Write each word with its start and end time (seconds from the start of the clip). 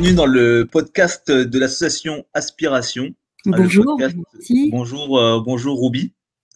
bienvenue 0.00 0.16
dans 0.16 0.26
le 0.26 0.64
podcast 0.64 1.30
de 1.30 1.58
l'association 1.58 2.24
Aspiration. 2.32 3.14
Bonjour. 3.44 4.00
Bonjour, 4.70 5.18
euh, 5.18 5.42
bonjour 5.44 5.78
Ruby. 5.78 6.14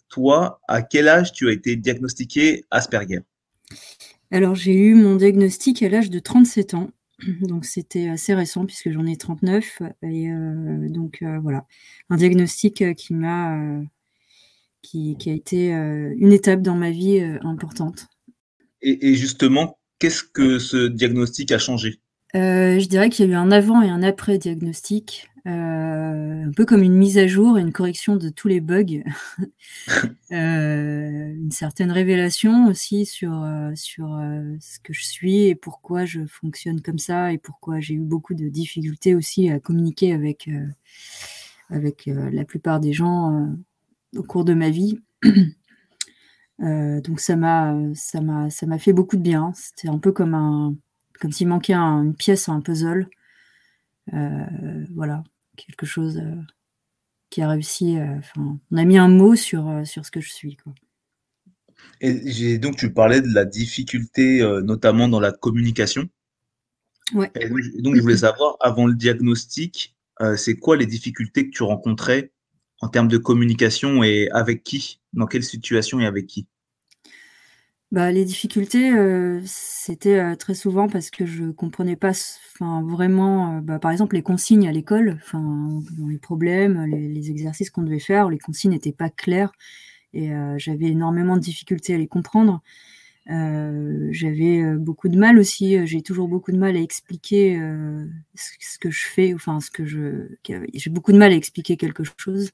Toi, 0.09 0.59
à 0.67 0.81
quel 0.81 1.07
âge 1.07 1.31
tu 1.31 1.47
as 1.47 1.51
été 1.51 1.75
diagnostiqué 1.75 2.65
Asperger? 2.71 3.19
Alors, 4.31 4.55
j'ai 4.55 4.73
eu 4.73 4.95
mon 4.95 5.15
diagnostic 5.15 5.83
à 5.83 5.89
l'âge 5.89 6.09
de 6.09 6.17
37 6.17 6.73
ans. 6.73 6.89
Donc, 7.41 7.65
c'était 7.65 8.09
assez 8.09 8.33
récent 8.33 8.65
puisque 8.65 8.89
j'en 8.89 9.05
ai 9.05 9.15
39. 9.15 9.83
Et 10.01 10.31
euh, 10.31 10.89
donc, 10.89 11.19
euh, 11.21 11.37
voilà, 11.39 11.67
un 12.09 12.17
diagnostic 12.17 12.95
qui 12.95 13.13
m'a, 13.13 13.59
qui, 14.81 15.15
a 15.27 15.31
été 15.31 15.69
une 15.69 16.33
étape 16.33 16.63
dans 16.63 16.75
ma 16.75 16.89
vie 16.89 17.19
importante. 17.41 18.07
et 18.81 19.13
justement, 19.13 19.77
qu'est-ce 19.99 20.23
que 20.23 20.57
ce 20.57 20.87
diagnostic 20.87 21.51
a 21.51 21.59
changé? 21.59 21.99
Euh, 22.35 22.79
je 22.79 22.87
dirais 22.87 23.09
qu'il 23.09 23.25
y 23.25 23.29
a 23.29 23.31
eu 23.31 23.35
un 23.35 23.49
avant 23.51 23.81
et 23.81 23.89
un 23.89 24.03
après 24.03 24.37
diagnostic, 24.37 25.31
euh, 25.47 26.45
un 26.45 26.51
peu 26.51 26.65
comme 26.65 26.83
une 26.83 26.95
mise 26.95 27.17
à 27.17 27.27
jour 27.27 27.57
et 27.57 27.61
une 27.61 27.71
correction 27.71 28.17
de 28.17 28.27
tous 28.27 28.49
les 28.49 28.59
bugs, 28.59 29.03
euh, 30.31 31.33
une 31.33 31.51
certaine 31.51 31.91
révélation 31.91 32.67
aussi 32.67 33.05
sur, 33.05 33.47
sur 33.75 34.19
ce 34.59 34.79
que 34.79 34.91
je 34.91 35.05
suis 35.05 35.45
et 35.45 35.55
pourquoi 35.55 36.03
je 36.03 36.25
fonctionne 36.25 36.81
comme 36.81 36.99
ça 36.99 37.31
et 37.31 37.37
pourquoi 37.37 37.79
j'ai 37.79 37.93
eu 37.93 38.01
beaucoup 38.01 38.33
de 38.33 38.49
difficultés 38.49 39.15
aussi 39.15 39.49
à 39.49 39.61
communiquer 39.61 40.11
avec, 40.11 40.49
avec 41.69 42.05
la 42.07 42.43
plupart 42.43 42.81
des 42.81 42.91
gens 42.91 43.47
au 44.13 44.23
cours 44.23 44.43
de 44.43 44.53
ma 44.53 44.71
vie. 44.71 44.99
donc 46.59 47.19
ça 47.19 47.35
m'a 47.37 47.77
ça 47.93 48.19
m'a 48.19 48.49
ça 48.49 48.65
m'a 48.65 48.77
fait 48.77 48.93
beaucoup 48.93 49.15
de 49.15 49.21
bien. 49.21 49.53
C'était 49.55 49.89
un 49.89 49.99
peu 49.99 50.11
comme 50.11 50.33
un 50.33 50.75
comme 51.19 51.31
s'il 51.31 51.47
manquait 51.47 51.73
une 51.73 52.15
pièce 52.15 52.49
à 52.49 52.51
un 52.51 52.61
puzzle. 52.61 53.09
Euh, 54.13 54.85
voilà, 54.93 55.23
quelque 55.57 55.85
chose 55.85 56.17
euh, 56.17 56.35
qui 57.29 57.41
a 57.41 57.49
réussi. 57.49 57.97
Euh, 57.97 58.19
on 58.37 58.77
a 58.77 58.85
mis 58.85 58.97
un 58.97 59.07
mot 59.07 59.35
sur, 59.35 59.81
sur 59.85 60.05
ce 60.05 60.11
que 60.11 60.21
je 60.21 60.31
suis. 60.31 60.57
Et 62.01 62.57
donc, 62.57 62.77
tu 62.77 62.93
parlais 62.93 63.21
de 63.21 63.33
la 63.33 63.45
difficulté, 63.45 64.39
notamment 64.63 65.07
dans 65.07 65.19
la 65.19 65.31
communication. 65.31 66.07
Ouais. 67.13 67.31
donc, 67.79 67.95
je 67.95 68.01
voulais 68.01 68.17
savoir, 68.29 68.57
avant 68.59 68.87
le 68.87 68.95
diagnostic, 68.95 69.95
c'est 70.35 70.57
quoi 70.57 70.77
les 70.77 70.85
difficultés 70.85 71.49
que 71.49 71.55
tu 71.55 71.63
rencontrais 71.63 72.31
en 72.81 72.89
termes 72.89 73.07
de 73.07 73.17
communication 73.17 74.03
et 74.03 74.29
avec 74.31 74.63
qui? 74.63 75.01
Dans 75.13 75.27
quelle 75.27 75.43
situation 75.43 75.99
et 75.99 76.05
avec 76.05 76.27
qui? 76.27 76.47
Bah, 77.91 78.11
les 78.11 78.25
difficultés, 78.25 78.91
euh, 78.91 79.39
c'était, 79.45 80.17
euh, 80.19 80.35
très 80.35 80.53
souvent 80.55 80.87
parce 80.89 81.09
que 81.11 81.25
je 81.25 81.51
comprenais 81.51 81.95
pas 81.95 82.11
enfin, 82.55 82.83
vraiment, 82.83 83.57
euh, 83.57 83.61
bah, 83.61 83.79
par 83.79 83.91
exemple, 83.91 84.15
les 84.15 84.23
consignes 84.23 84.67
à 84.67 84.71
l'école, 84.71 85.19
enfin, 85.23 85.79
les 86.09 86.17
problèmes, 86.17 86.85
les 86.85 87.29
exercices 87.31 87.69
qu'on 87.69 87.83
devait 87.83 87.99
faire, 87.99 88.29
les 88.29 88.39
consignes 88.39 88.71
n'étaient 88.71 88.91
pas 88.91 89.09
claires 89.09 89.51
et 90.13 90.31
j'avais 90.57 90.87
énormément 90.87 91.35
de 91.35 91.41
difficultés 91.41 91.93
à 91.93 91.97
les 91.97 92.07
comprendre. 92.07 92.61
j'avais, 93.27 94.63
beaucoup 94.77 95.09
de 95.09 95.17
mal 95.17 95.37
aussi, 95.39 95.85
j'ai 95.87 96.01
toujours 96.01 96.27
beaucoup 96.29 96.51
de 96.53 96.57
mal 96.57 96.77
à 96.77 96.79
expliquer, 96.81 97.59
ce 98.35 98.79
que 98.79 98.89
je 98.91 99.05
fais, 99.07 99.33
enfin 99.33 99.59
ce 99.59 99.71
que 99.71 99.85
je 99.85 100.29
j'ai 100.73 100.89
beaucoup 100.89 101.11
de 101.11 101.17
mal 101.17 101.33
à 101.33 101.35
expliquer 101.35 101.77
quelque 101.77 102.03
chose 102.17 102.51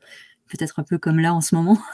peut-être 0.51 0.79
un 0.79 0.83
peu 0.83 0.97
comme 0.97 1.19
là 1.19 1.33
en 1.33 1.41
ce 1.41 1.55
moment. 1.55 1.77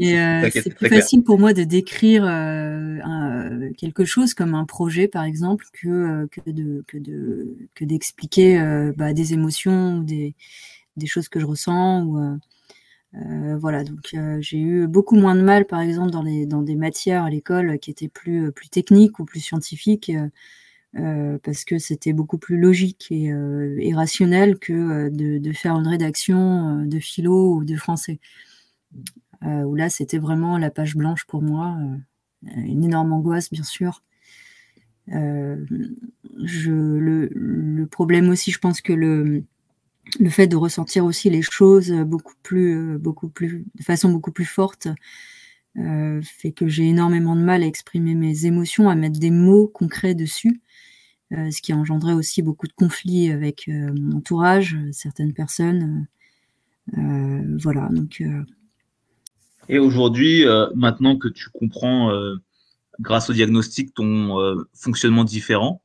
Euh, 0.00 0.48
c'est 0.52 0.74
plus 0.74 0.88
facile 0.88 1.22
pour 1.22 1.38
moi 1.38 1.52
de 1.52 1.64
décrire 1.64 2.24
euh, 2.24 3.70
quelque 3.76 4.04
chose 4.04 4.32
comme 4.32 4.54
un 4.54 4.64
projet, 4.64 5.08
par 5.08 5.24
exemple, 5.24 5.66
que, 5.72 5.88
euh, 5.88 6.26
que 6.30 6.50
de 6.50 6.84
que 6.86 6.98
de 6.98 7.56
que 7.74 7.84
d'expliquer 7.84 8.58
bah, 8.96 9.12
des 9.12 9.34
émotions 9.34 9.98
ou 9.98 10.04
des, 10.04 10.34
des 10.96 11.06
choses 11.06 11.28
que 11.28 11.40
je 11.40 11.46
ressens 11.46 12.04
ou 12.04 12.38
voilà, 13.58 13.84
donc 13.84 14.14
j'ai 14.40 14.58
eu 14.58 14.86
beaucoup 14.86 15.16
moins 15.16 15.34
de 15.34 15.42
mal, 15.42 15.66
par 15.66 15.80
exemple, 15.80 16.10
dans, 16.10 16.22
les, 16.22 16.46
dans 16.46 16.62
des 16.62 16.76
matières 16.76 17.24
à 17.24 17.30
l'école 17.30 17.78
qui 17.78 17.90
étaient 17.90 18.08
plus, 18.08 18.52
plus 18.52 18.68
techniques 18.68 19.18
ou 19.18 19.24
plus 19.24 19.40
scientifiques. 19.40 20.10
Euh, 20.96 21.38
parce 21.42 21.64
que 21.64 21.78
c'était 21.78 22.12
beaucoup 22.12 22.38
plus 22.38 22.56
logique 22.56 23.08
et, 23.10 23.32
euh, 23.32 23.76
rationnel 23.94 24.58
que 24.60 24.72
euh, 24.72 25.10
de, 25.10 25.52
faire 25.52 25.74
une 25.76 25.88
rédaction 25.88 26.84
de 26.86 26.98
philo 27.00 27.56
ou 27.56 27.64
de 27.64 27.74
français. 27.76 28.20
où 29.42 29.74
là, 29.74 29.90
c'était 29.90 30.18
vraiment 30.18 30.56
la 30.58 30.70
page 30.70 30.96
blanche 30.96 31.24
pour 31.26 31.42
moi, 31.42 31.76
une 32.56 32.84
énorme 32.84 33.12
angoisse, 33.12 33.50
bien 33.50 33.64
sûr. 33.64 34.02
Je, 35.08 36.70
le, 36.70 37.86
problème 37.90 38.30
aussi, 38.30 38.50
je 38.52 38.58
pense 38.58 38.80
que 38.80 38.92
le, 38.92 39.44
le 40.20 40.30
fait 40.30 40.46
de 40.46 40.56
ressentir 40.56 41.04
aussi 41.04 41.28
les 41.28 41.42
choses 41.42 41.92
beaucoup 41.92 42.34
plus, 42.42 42.98
beaucoup 42.98 43.28
plus, 43.28 43.64
de 43.74 43.82
façon 43.82 44.10
beaucoup 44.10 44.32
plus 44.32 44.44
forte, 44.46 44.88
fait 46.22 46.52
que 46.52 46.68
j'ai 46.68 46.88
énormément 46.88 47.34
de 47.36 47.40
mal 47.40 47.62
à 47.62 47.66
exprimer 47.66 48.14
mes 48.14 48.46
émotions, 48.46 48.88
à 48.88 48.94
mettre 48.94 49.18
des 49.18 49.30
mots 49.30 49.66
concrets 49.66 50.14
dessus. 50.14 50.60
Euh, 51.32 51.50
ce 51.50 51.62
qui 51.62 51.72
a 51.72 51.76
engendré 51.76 52.12
aussi 52.12 52.42
beaucoup 52.42 52.66
de 52.66 52.72
conflits 52.72 53.30
avec 53.30 53.68
euh, 53.68 53.92
mon 53.98 54.18
entourage, 54.18 54.76
certaines 54.92 55.32
personnes. 55.32 56.06
Euh, 56.98 57.56
voilà, 57.58 57.88
donc. 57.90 58.22
Et 59.68 59.78
aujourd'hui, 59.78 60.44
maintenant 60.74 61.16
que 61.16 61.28
tu 61.28 61.48
comprends, 61.48 62.12
grâce 63.00 63.30
au 63.30 63.32
diagnostic, 63.32 63.94
ton 63.94 64.36
fonctionnement 64.74 65.24
différent, 65.24 65.80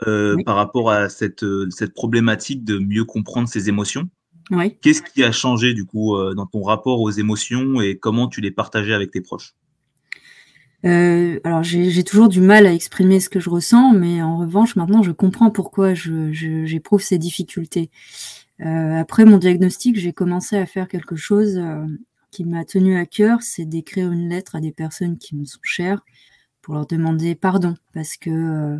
par 0.00 0.56
rapport 0.56 0.90
à 0.90 1.08
cette, 1.08 1.46
cette 1.70 1.94
problématique 1.94 2.62
de 2.62 2.78
mieux 2.78 3.06
comprendre 3.06 3.48
ses 3.48 3.70
émotions. 3.70 4.10
Oui. 4.50 4.76
Qu'est-ce 4.82 5.02
qui 5.02 5.22
a 5.22 5.32
changé 5.32 5.74
du 5.74 5.84
coup 5.84 6.16
dans 6.34 6.46
ton 6.46 6.62
rapport 6.62 7.00
aux 7.00 7.10
émotions 7.10 7.80
et 7.80 7.96
comment 7.96 8.28
tu 8.28 8.40
les 8.40 8.50
partageais 8.50 8.94
avec 8.94 9.10
tes 9.10 9.20
proches? 9.20 9.54
Euh, 10.86 11.40
alors 11.44 11.62
j'ai 11.62 12.04
toujours 12.04 12.28
du 12.28 12.40
mal 12.40 12.66
à 12.66 12.72
exprimer 12.72 13.20
ce 13.20 13.28
que 13.28 13.38
je 13.38 13.50
ressens, 13.50 13.92
mais 13.92 14.22
en 14.22 14.38
revanche 14.38 14.76
maintenant 14.76 15.02
je 15.02 15.12
comprends 15.12 15.50
pourquoi 15.50 15.92
j'éprouve 15.94 17.00
je, 17.00 17.06
ces 17.06 17.18
difficultés. 17.18 17.90
Euh, 18.60 18.96
après 18.98 19.24
mon 19.24 19.38
diagnostic, 19.38 19.98
j'ai 19.98 20.12
commencé 20.12 20.56
à 20.56 20.66
faire 20.66 20.88
quelque 20.88 21.16
chose 21.16 21.58
euh, 21.58 21.84
qui 22.30 22.44
m'a 22.44 22.64
tenu 22.64 22.96
à 22.96 23.06
cœur, 23.06 23.42
c'est 23.42 23.64
d'écrire 23.64 24.10
une 24.10 24.28
lettre 24.28 24.56
à 24.56 24.60
des 24.60 24.72
personnes 24.72 25.18
qui 25.18 25.36
me 25.36 25.44
sont 25.44 25.60
chères 25.62 26.02
pour 26.62 26.74
leur 26.74 26.86
demander 26.86 27.34
pardon, 27.34 27.74
parce 27.92 28.16
que 28.16 28.30
euh, 28.30 28.78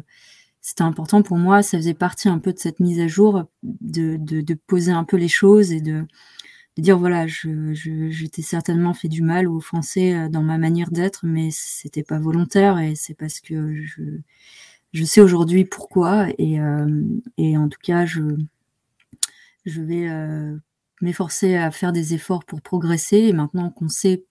c'était 0.60 0.82
important 0.82 1.22
pour 1.22 1.38
moi, 1.38 1.62
ça 1.62 1.78
faisait 1.78 1.94
partie 1.94 2.28
un 2.28 2.38
peu 2.38 2.53
de 2.53 2.59
cette 2.59 2.81
mise 2.81 3.00
à 3.00 3.09
jour, 3.09 3.44
de, 3.62 4.54
poser 4.66 4.93
un 4.93 5.04
peu 5.04 5.16
les 5.16 5.28
choses 5.28 5.72
et 5.72 5.81
de, 5.81 6.06
dire 6.78 6.98
voilà, 6.98 7.26
je, 7.26 8.26
t'ai 8.26 8.43
certainement 8.43 8.94
fait 8.94 9.09
du 9.09 9.22
mal 9.22 9.48
ou 9.48 9.56
offensé 9.56 10.15
euh, 10.15 10.28
dans 10.28 10.43
ma 10.43 10.59
manière 10.59 10.91
d'être, 10.91 11.21
mais 11.25 11.50
c'était 11.53 12.03
pas 12.03 12.19
volontaire 12.19 12.78
et 12.78 12.94
c'est 12.94 13.15
parce 13.15 13.41
que 13.41 13.75
je, 14.93 15.04
sais 15.04 15.21
aujourd'hui 15.21 15.65
pourquoi 15.65 16.28
et, 16.38 16.60
euh, 16.60 17.03
et 17.37 17.56
en 17.56 17.69
tout 17.69 17.78
cas 17.82 18.06
je, 18.06 18.22
je 19.66 19.81
vais 19.82 20.09
euh, 20.09 20.56
m'efforcer 21.00 21.56
à 21.56 21.71
faire 21.71 21.92
des 21.92 22.15
efforts 22.15 22.44
pour 22.44 22.62
progresser 22.62 23.19
et 23.19 23.32
maintenant 23.32 23.71
qu'on 23.71 23.88
sait 23.88 24.25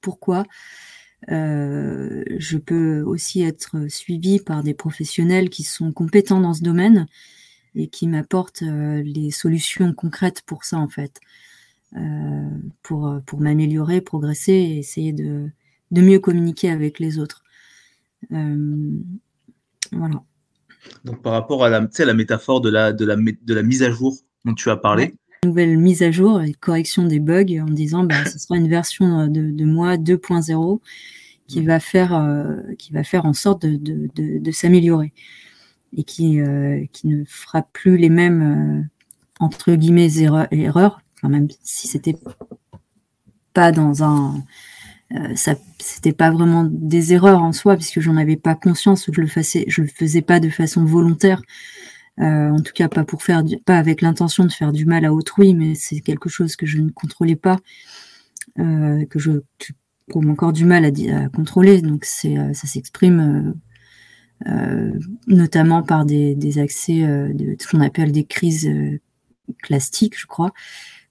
pourquoi, 0.00 0.44
euh, 1.30 2.22
je 2.38 2.58
peux 2.58 3.02
aussi 3.02 3.42
être 3.42 3.88
suivie 3.88 4.40
par 4.40 4.62
des 4.62 4.74
professionnels 4.74 5.50
qui 5.50 5.62
sont 5.62 5.92
compétents 5.92 6.40
dans 6.40 6.54
ce 6.54 6.62
domaine 6.62 7.06
et 7.74 7.88
qui 7.88 8.06
m'apportent 8.08 8.62
les 8.62 9.30
solutions 9.30 9.92
concrètes 9.92 10.42
pour 10.46 10.64
ça 10.64 10.78
en 10.78 10.88
fait. 10.88 11.20
Euh, 11.96 12.48
pour, 12.82 13.06
euh, 13.06 13.20
pour 13.20 13.40
m'améliorer, 13.40 14.00
progresser 14.00 14.52
et 14.52 14.78
essayer 14.78 15.12
de, 15.12 15.48
de 15.92 16.00
mieux 16.00 16.18
communiquer 16.18 16.68
avec 16.68 16.98
les 16.98 17.20
autres. 17.20 17.44
Euh, 18.32 18.98
voilà. 19.92 20.24
Donc 21.04 21.22
par 21.22 21.34
rapport 21.34 21.64
à 21.64 21.68
la, 21.68 21.88
la 21.96 22.14
métaphore 22.14 22.60
de 22.60 22.68
la, 22.68 22.92
de, 22.92 23.04
la, 23.04 23.14
de 23.14 23.54
la 23.54 23.62
mise 23.62 23.84
à 23.84 23.92
jour 23.92 24.16
dont 24.44 24.54
tu 24.54 24.70
as 24.70 24.76
parlé. 24.76 25.14
Nouvelle 25.44 25.76
mise 25.78 26.02
à 26.02 26.10
jour 26.10 26.42
et 26.42 26.52
correction 26.52 27.04
des 27.04 27.20
bugs 27.20 27.60
en 27.60 27.70
disant 27.70 28.04
bah, 28.04 28.24
ce 28.24 28.38
sera 28.38 28.56
une 28.56 28.68
version 28.68 29.26
de, 29.26 29.50
de 29.50 29.64
moi 29.64 29.96
2.0 29.96 30.80
qui 31.46 31.62
va 31.62 31.78
faire 31.80 32.58
qui 32.78 32.92
va 32.92 33.04
faire 33.04 33.26
en 33.26 33.34
sorte 33.34 33.66
de, 33.66 33.76
de, 33.76 34.38
de, 34.38 34.50
s'améliorer 34.50 35.12
et 35.96 36.02
qui, 36.02 36.38
qui 36.92 37.06
ne 37.06 37.24
fera 37.26 37.62
plus 37.62 37.98
les 37.98 38.08
mêmes 38.08 38.88
entre 39.40 39.74
guillemets 39.74 40.10
erreurs 40.50 41.00
même 41.22 41.48
si 41.62 41.86
c'était 41.88 42.16
pas 43.52 43.72
dans 43.72 44.02
un, 44.02 44.42
euh, 45.12 45.36
ça, 45.36 45.54
c'était 45.78 46.12
pas 46.12 46.30
vraiment 46.30 46.64
des 46.64 47.12
erreurs 47.12 47.42
en 47.42 47.52
soi, 47.52 47.76
puisque 47.76 48.00
j'en 48.00 48.16
avais 48.16 48.36
pas 48.36 48.54
conscience 48.54 49.06
ou 49.06 49.12
que 49.12 49.16
je 49.16 49.20
le 49.20 49.26
faisais, 49.28 49.64
je 49.68 49.82
le 49.82 49.88
faisais 49.88 50.22
pas 50.22 50.40
de 50.40 50.50
façon 50.50 50.84
volontaire. 50.84 51.42
Euh, 52.20 52.50
en 52.50 52.60
tout 52.60 52.72
cas, 52.72 52.88
pas 52.88 53.04
pour 53.04 53.22
faire, 53.22 53.42
pas 53.64 53.76
avec 53.76 54.00
l'intention 54.00 54.44
de 54.44 54.52
faire 54.52 54.72
du 54.72 54.86
mal 54.86 55.04
à 55.04 55.12
autrui, 55.12 55.54
mais 55.54 55.74
c'est 55.74 56.00
quelque 56.00 56.28
chose 56.28 56.56
que 56.56 56.66
je 56.66 56.78
ne 56.78 56.90
contrôlais 56.90 57.36
pas, 57.36 57.58
euh, 58.58 59.04
que 59.06 59.18
je 59.18 59.32
trouve 60.08 60.28
encore 60.28 60.52
du 60.52 60.64
mal 60.64 60.84
à, 60.84 60.88
à 60.88 61.28
contrôler. 61.28 61.82
Donc 61.82 62.04
c'est, 62.04 62.36
ça 62.54 62.66
s'exprime 62.66 63.54
notamment 65.26 65.82
par 65.82 66.04
des, 66.04 66.34
des 66.34 66.58
accès 66.58 67.00
de 67.00 67.56
ce 67.58 67.68
qu'on 67.68 67.80
appelle 67.80 68.12
des 68.12 68.24
crises 68.24 68.70
classiques, 69.62 70.18
je 70.18 70.26
crois. 70.26 70.52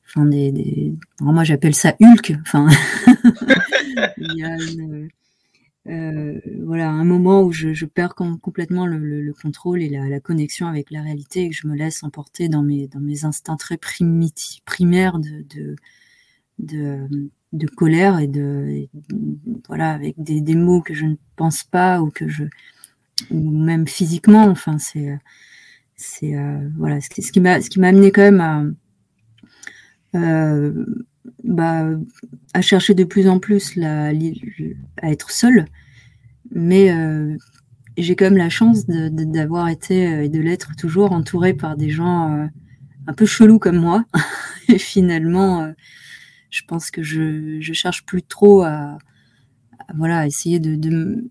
Enfin, 0.05 0.25
des, 0.25 0.51
des... 0.51 0.94
moi, 1.19 1.44
j'appelle 1.44 1.73
ça 1.73 1.95
Hulk. 2.00 2.35
Enfin, 2.41 2.67
euh, 5.88 6.39
voilà, 6.62 6.89
un 6.89 7.03
moment 7.03 7.44
où 7.44 7.51
je, 7.51 7.74
je 7.74 7.85
perds 7.85 8.15
complètement 8.15 8.85
le, 8.85 8.97
le, 9.21 9.33
contrôle 9.33 9.81
et 9.81 9.89
la, 9.89 10.07
la, 10.07 10.19
connexion 10.21 10.68
avec 10.68 10.91
la 10.91 11.01
réalité 11.01 11.44
et 11.44 11.50
que 11.50 11.56
je 11.56 11.68
me 11.68 11.75
laisse 11.75 12.03
emporter 12.03 12.47
dans 12.47 12.63
mes, 12.63 12.88
dans 12.88 13.01
mes 13.01 13.25
instincts 13.25 13.57
très 13.57 13.77
primaires 13.77 15.19
de, 15.19 15.75
de, 16.59 17.07
de, 17.51 17.68
colère 17.68 18.19
et 18.19 18.27
de, 18.27 18.88
voilà, 19.68 19.91
avec 19.91 20.15
des, 20.18 20.39
des, 20.39 20.56
mots 20.56 20.81
que 20.81 20.94
je 20.94 21.06
ne 21.06 21.15
pense 21.35 21.63
pas 21.65 22.01
ou 22.01 22.09
que 22.12 22.29
je, 22.29 22.45
ou 23.29 23.51
même 23.51 23.88
physiquement, 23.88 24.45
enfin, 24.45 24.77
c'est, 24.79 25.18
c'est, 25.97 26.38
euh, 26.38 26.69
voilà, 26.77 27.01
ce 27.01 27.09
qui 27.09 27.39
m'a, 27.41 27.62
ce 27.62 27.69
qui 27.69 27.79
m'a 27.81 27.89
amené 27.89 28.12
quand 28.12 28.21
même 28.21 28.41
à, 28.41 28.63
euh, 30.15 30.86
bah, 31.43 31.87
à 32.53 32.61
chercher 32.61 32.93
de 32.93 33.03
plus 33.03 33.27
en 33.27 33.39
plus 33.39 33.77
à 33.77 34.11
être 35.03 35.31
seule. 35.31 35.65
Mais 36.51 36.91
euh, 36.91 37.35
j'ai 37.97 38.15
quand 38.15 38.25
même 38.25 38.37
la 38.37 38.49
chance 38.49 38.85
d'avoir 38.85 39.69
été 39.69 40.07
euh, 40.07 40.23
et 40.23 40.29
de 40.29 40.39
l'être 40.39 40.75
toujours 40.77 41.11
entourée 41.11 41.53
par 41.53 41.77
des 41.77 41.89
gens 41.89 42.31
euh, 42.31 42.45
un 43.07 43.13
peu 43.13 43.25
chelous 43.25 43.59
comme 43.59 43.77
moi. 43.77 44.05
et 44.67 44.77
finalement, 44.77 45.73
je 46.49 46.61
pense 46.67 46.91
que 46.91 47.03
je, 47.03 47.59
je 47.59 47.73
cherche 47.73 48.05
plus 48.05 48.23
trop 48.23 48.63
à, 48.63 48.97
voilà, 49.95 50.25
essayer 50.27 50.59
de, 50.59 51.29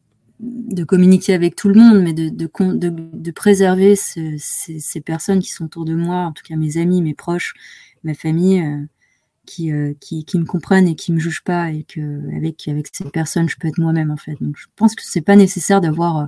communiquer 0.87 1.35
avec 1.35 1.57
tout 1.57 1.69
le 1.69 1.81
monde, 1.81 2.03
mais 2.03 2.13
de, 2.13 3.31
préserver 3.31 3.97
ces, 3.97 5.01
personnes 5.05 5.41
qui 5.41 5.51
sont 5.51 5.65
autour 5.65 5.85
de 5.85 5.95
moi, 5.95 6.17
en 6.17 6.33
tout 6.33 6.43
cas 6.47 6.57
mes 6.57 6.77
amis, 6.77 7.01
mes 7.01 7.15
proches, 7.15 7.55
ma 8.05 8.15
famille 8.15 8.63
qui, 9.47 9.73
euh, 9.73 9.95
qui, 10.01 10.25
qui, 10.25 10.39
me 10.39 10.45
comprennent 10.45 10.89
et 10.89 10.95
qui 10.95 11.13
me 11.13 11.19
jugent 11.19 11.45
pas 11.45 11.71
et 11.71 11.85
que 11.85 12.37
avec 12.37 12.69
avec 12.69 12.89
ces 12.93 13.05
personnes 13.05 13.49
je 13.49 13.57
peux 13.57 13.69
être 13.69 13.79
moi-même 13.79 14.11
en 14.11 14.17
fait. 14.17 14.37
Donc 14.41 14.57
je 14.57 14.67
pense 14.77 14.95
que 14.95 15.03
c'est 15.05 15.21
pas 15.23 15.37
nécessaire 15.37 15.81
d'avoir 15.81 16.19
euh, 16.19 16.27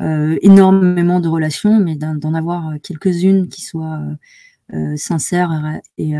euh 0.00 0.38
énormément 0.42 1.20
de 1.20 1.28
relations, 1.28 1.78
mais 1.78 1.96
d'en 1.96 2.34
avoir 2.34 2.74
quelques-unes 2.82 3.48
qui 3.48 3.62
soient 3.62 4.00
sincères 4.96 5.80
et, 5.98 6.16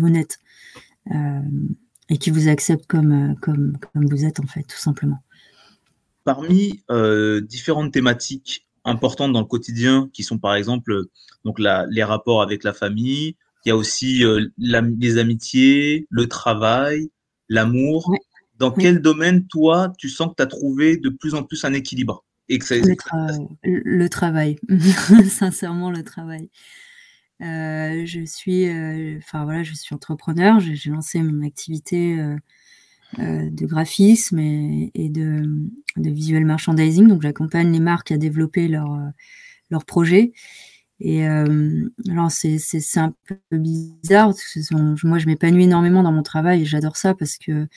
honnêtes 0.00 0.38
et 2.08 2.16
qui 2.18 2.30
vous 2.30 2.48
acceptent 2.48 2.86
comme 2.86 3.36
comme 3.38 4.06
vous 4.06 4.24
êtes 4.24 4.40
en 4.40 4.46
fait 4.46 4.62
tout 4.62 4.78
simplement. 4.78 5.18
Parmi 6.24 6.80
différentes 7.42 7.92
thématiques 7.92 8.66
importantes 8.86 9.32
dans 9.32 9.40
le 9.40 9.46
quotidien, 9.46 10.08
qui 10.14 10.22
sont 10.22 10.38
par 10.38 10.54
exemple 10.54 11.02
donc 11.44 11.58
les 11.58 12.04
rapports 12.04 12.40
avec 12.40 12.64
la 12.64 12.72
famille, 12.72 13.36
il 13.64 13.70
y 13.70 13.72
a 13.72 13.76
aussi 13.76 14.24
euh, 14.24 14.46
les 14.58 15.18
amitiés, 15.18 16.06
le 16.10 16.26
travail, 16.28 17.10
l'amour. 17.48 18.14
Dans 18.58 18.70
quel 18.70 19.00
domaine, 19.00 19.46
toi, 19.48 19.92
tu 19.98 20.08
sens 20.08 20.30
que 20.30 20.34
tu 20.36 20.42
as 20.42 20.46
trouvé 20.46 20.96
de 20.96 21.10
plus 21.10 21.34
en 21.34 21.42
plus 21.42 21.64
un 21.64 21.74
équilibre 21.74 22.24
et 22.48 22.58
que 22.58 22.74
le, 23.64 24.08
travail, 24.08 24.56
sincèrement 25.28 25.90
le 25.90 26.02
travail. 26.04 26.48
Euh, 27.42 28.06
je 28.06 28.24
suis, 28.24 28.66
euh, 28.68 29.18
enfin 29.18 29.44
voilà, 29.44 29.62
je 29.62 29.74
suis 29.74 29.94
entrepreneur. 29.94 30.58
J'ai 30.60 30.90
lancé 30.90 31.20
mon 31.22 31.44
activité 31.44 32.16
de 33.18 33.66
graphisme 33.66 34.38
et, 34.38 35.08
de, 35.10 35.42
de, 35.96 36.10
visual 36.10 36.44
merchandising. 36.44 37.08
Donc 37.08 37.22
j'accompagne 37.22 37.72
les 37.72 37.80
marques 37.80 38.12
à 38.12 38.16
développer 38.16 38.68
leurs 38.68 38.96
leur 39.70 39.84
projets. 39.84 40.32
Et 40.98 41.26
euh, 41.28 41.90
alors 42.08 42.30
c'est 42.30 42.58
c'est 42.58 43.00
un 43.00 43.14
peu 43.26 43.58
bizarre 43.58 44.28
parce 44.28 44.42
que 44.54 45.06
moi 45.06 45.18
je 45.18 45.26
m'épanouis 45.26 45.64
énormément 45.64 46.02
dans 46.02 46.12
mon 46.12 46.22
travail 46.22 46.62
et 46.62 46.64
j'adore 46.64 46.96
ça 46.96 47.14
parce 47.14 47.36
que 47.36 47.68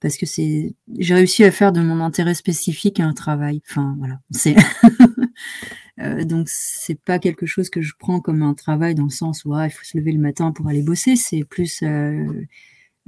parce 0.00 0.16
que 0.16 0.26
c'est 0.26 0.74
j'ai 0.98 1.14
réussi 1.14 1.44
à 1.44 1.50
faire 1.50 1.72
de 1.72 1.80
mon 1.80 2.00
intérêt 2.00 2.34
spécifique 2.34 3.00
un 3.00 3.14
travail. 3.14 3.62
Enfin 3.68 3.96
voilà, 3.98 4.20
c'est 4.30 4.54
euh, 6.00 6.24
donc 6.24 6.48
c'est 6.50 7.00
pas 7.00 7.18
quelque 7.18 7.46
chose 7.46 7.70
que 7.70 7.80
je 7.80 7.94
prends 7.98 8.20
comme 8.20 8.42
un 8.42 8.54
travail 8.54 8.94
dans 8.94 9.04
le 9.04 9.10
sens 9.10 9.44
où 9.44 9.54
ah, 9.54 9.66
il 9.66 9.70
faut 9.70 9.84
se 9.84 9.96
lever 9.96 10.12
le 10.12 10.20
matin 10.20 10.52
pour 10.52 10.68
aller 10.68 10.82
bosser. 10.82 11.16
C'est 11.16 11.44
plus 11.44 11.82
euh, 11.82 12.26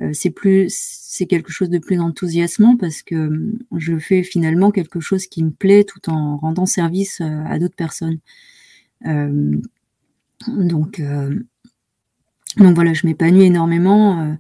euh 0.01 0.13
c'est 0.15 0.31
plus 0.31 0.69
c'est 0.71 1.27
quelque 1.27 1.53
chose 1.53 1.69
de 1.71 1.79
plus 1.79 2.01
enthousiasmant 2.01 2.77
parce 2.77 3.03
que 3.03 3.55
je 3.77 3.99
fais 3.99 4.23
finalement 4.23 4.71
quelque 4.71 5.01
chose 5.01 5.27
qui 5.27 5.45
me 5.45 5.51
plaît 5.51 5.85
tout 5.85 6.09
en 6.11 6.39
rendant 6.39 6.67
service 6.67 7.21
euh, 7.21 7.45
à 7.47 7.59
d'autres 7.59 7.77
personnes. 7.77 8.21
Euh, 9.06 9.56
donc, 10.47 11.00
euh, 11.00 11.38
donc 12.56 12.75
voilà, 12.75 12.93
je 12.94 13.06
m'épanouis 13.06 13.44
énormément. 13.44 14.37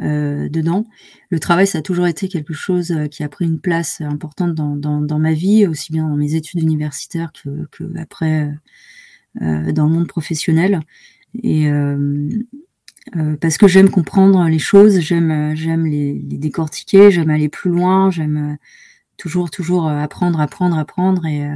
Euh, 0.00 0.48
dedans. 0.48 0.86
Le 1.28 1.40
travail, 1.40 1.66
ça 1.66 1.78
a 1.78 1.82
toujours 1.82 2.06
été 2.06 2.28
quelque 2.28 2.54
chose 2.54 2.94
qui 3.10 3.24
a 3.24 3.28
pris 3.28 3.46
une 3.46 3.58
place 3.58 4.00
importante 4.00 4.54
dans 4.54 5.18
ma 5.18 5.32
vie, 5.32 5.66
aussi 5.66 5.90
bien 5.90 6.08
dans 6.08 6.14
mes 6.14 6.36
études 6.36 6.62
universitaires 6.62 7.32
que, 7.32 7.66
que 7.72 7.82
après 7.98 8.48
euh, 9.42 9.72
dans 9.72 9.86
le 9.86 9.92
monde 9.92 10.06
professionnel. 10.06 10.80
Et 11.42 11.68
euh, 11.70 12.28
parce 13.40 13.58
que 13.58 13.68
j'aime 13.68 13.90
comprendre 13.90 14.48
les 14.48 14.58
choses, 14.58 15.00
j'aime 15.00 15.54
j'aime 15.54 15.86
les, 15.86 16.14
les, 16.14 16.38
décortiquer, 16.38 17.10
j'aime 17.10 17.30
aller 17.30 17.48
plus 17.48 17.70
loin, 17.70 18.10
j'aime 18.10 18.56
toujours 19.16 19.50
toujours 19.50 19.88
apprendre, 19.88 20.40
apprendre, 20.40 20.78
apprendre 20.78 21.26
et 21.26 21.46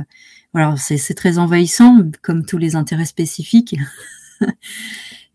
voilà, 0.53 0.77
c'est 0.77 1.15
très 1.15 1.39
envahissant, 1.39 2.11
comme 2.23 2.45
tous 2.45 2.59
les 2.59 2.77
intérêts 2.77 3.05
spécifiques. 3.07 3.77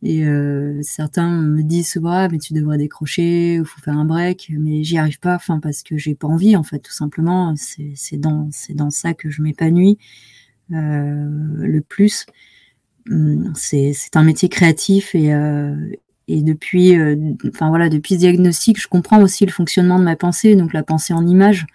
Et 0.03 0.25
euh, 0.25 0.79
certains 0.83 1.41
me 1.41 1.63
disent 1.63 1.99
ah, 2.05 2.27
mais 2.31 2.37
tu 2.37 2.53
devrais 2.53 2.77
décrocher, 2.77 3.55
il 3.55 3.65
faut 3.65 3.81
faire 3.81 3.97
un 3.97 4.05
break, 4.05 4.51
mais 4.51 4.83
j'y 4.83 4.97
arrive 4.99 5.19
pas, 5.19 5.35
enfin 5.35 5.59
parce 5.59 5.81
que 5.81 5.97
j'ai 5.97 6.13
pas 6.13 6.27
envie 6.27 6.55
en 6.55 6.61
fait, 6.63 6.79
tout 6.79 6.93
simplement. 6.93 7.55
C'est 7.57 8.17
dans 8.17 8.47
c'est 8.51 8.75
dans 8.75 8.91
ça 8.91 9.15
que 9.15 9.31
je 9.31 9.41
m'épanouis 9.41 9.97
euh, 10.71 11.25
le 11.57 11.81
plus. 11.81 12.27
Hum, 13.09 13.53
c'est 13.55 13.93
un 14.15 14.23
métier 14.23 14.49
créatif 14.49 15.15
et 15.15 15.33
euh, 15.33 15.75
et 16.27 16.41
depuis, 16.41 16.97
euh, 16.97 17.15
enfin 17.47 17.69
voilà, 17.69 17.89
depuis 17.89 18.15
ce 18.15 18.19
diagnostic, 18.19 18.79
je 18.81 18.87
comprends 18.87 19.21
aussi 19.21 19.45
le 19.45 19.51
fonctionnement 19.51 19.97
de 19.97 20.03
ma 20.03 20.17
pensée, 20.17 20.55
donc 20.55 20.73
la 20.73 20.83
pensée 20.83 21.13
en 21.13 21.25
image. 21.25 21.65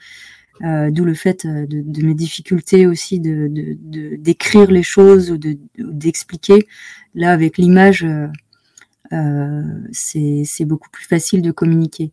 Euh, 0.64 0.92
d'où 0.92 1.04
le 1.04 1.14
fait 1.14 1.44
euh, 1.44 1.66
de, 1.66 1.82
de, 1.84 2.06
mes 2.06 2.14
difficultés 2.14 2.86
aussi 2.86 3.18
de 3.18 3.48
d'écrire 4.16 4.70
les 4.70 4.84
choses 4.84 5.32
ou 5.32 5.38
d'expliquer. 5.76 6.68
Là, 7.16 7.32
avec 7.32 7.58
l'image, 7.58 8.06
euh, 9.12 9.80
c'est 9.90 10.64
beaucoup 10.64 10.88
plus 10.90 11.04
facile 11.04 11.42
de 11.42 11.50
communiquer. 11.50 12.12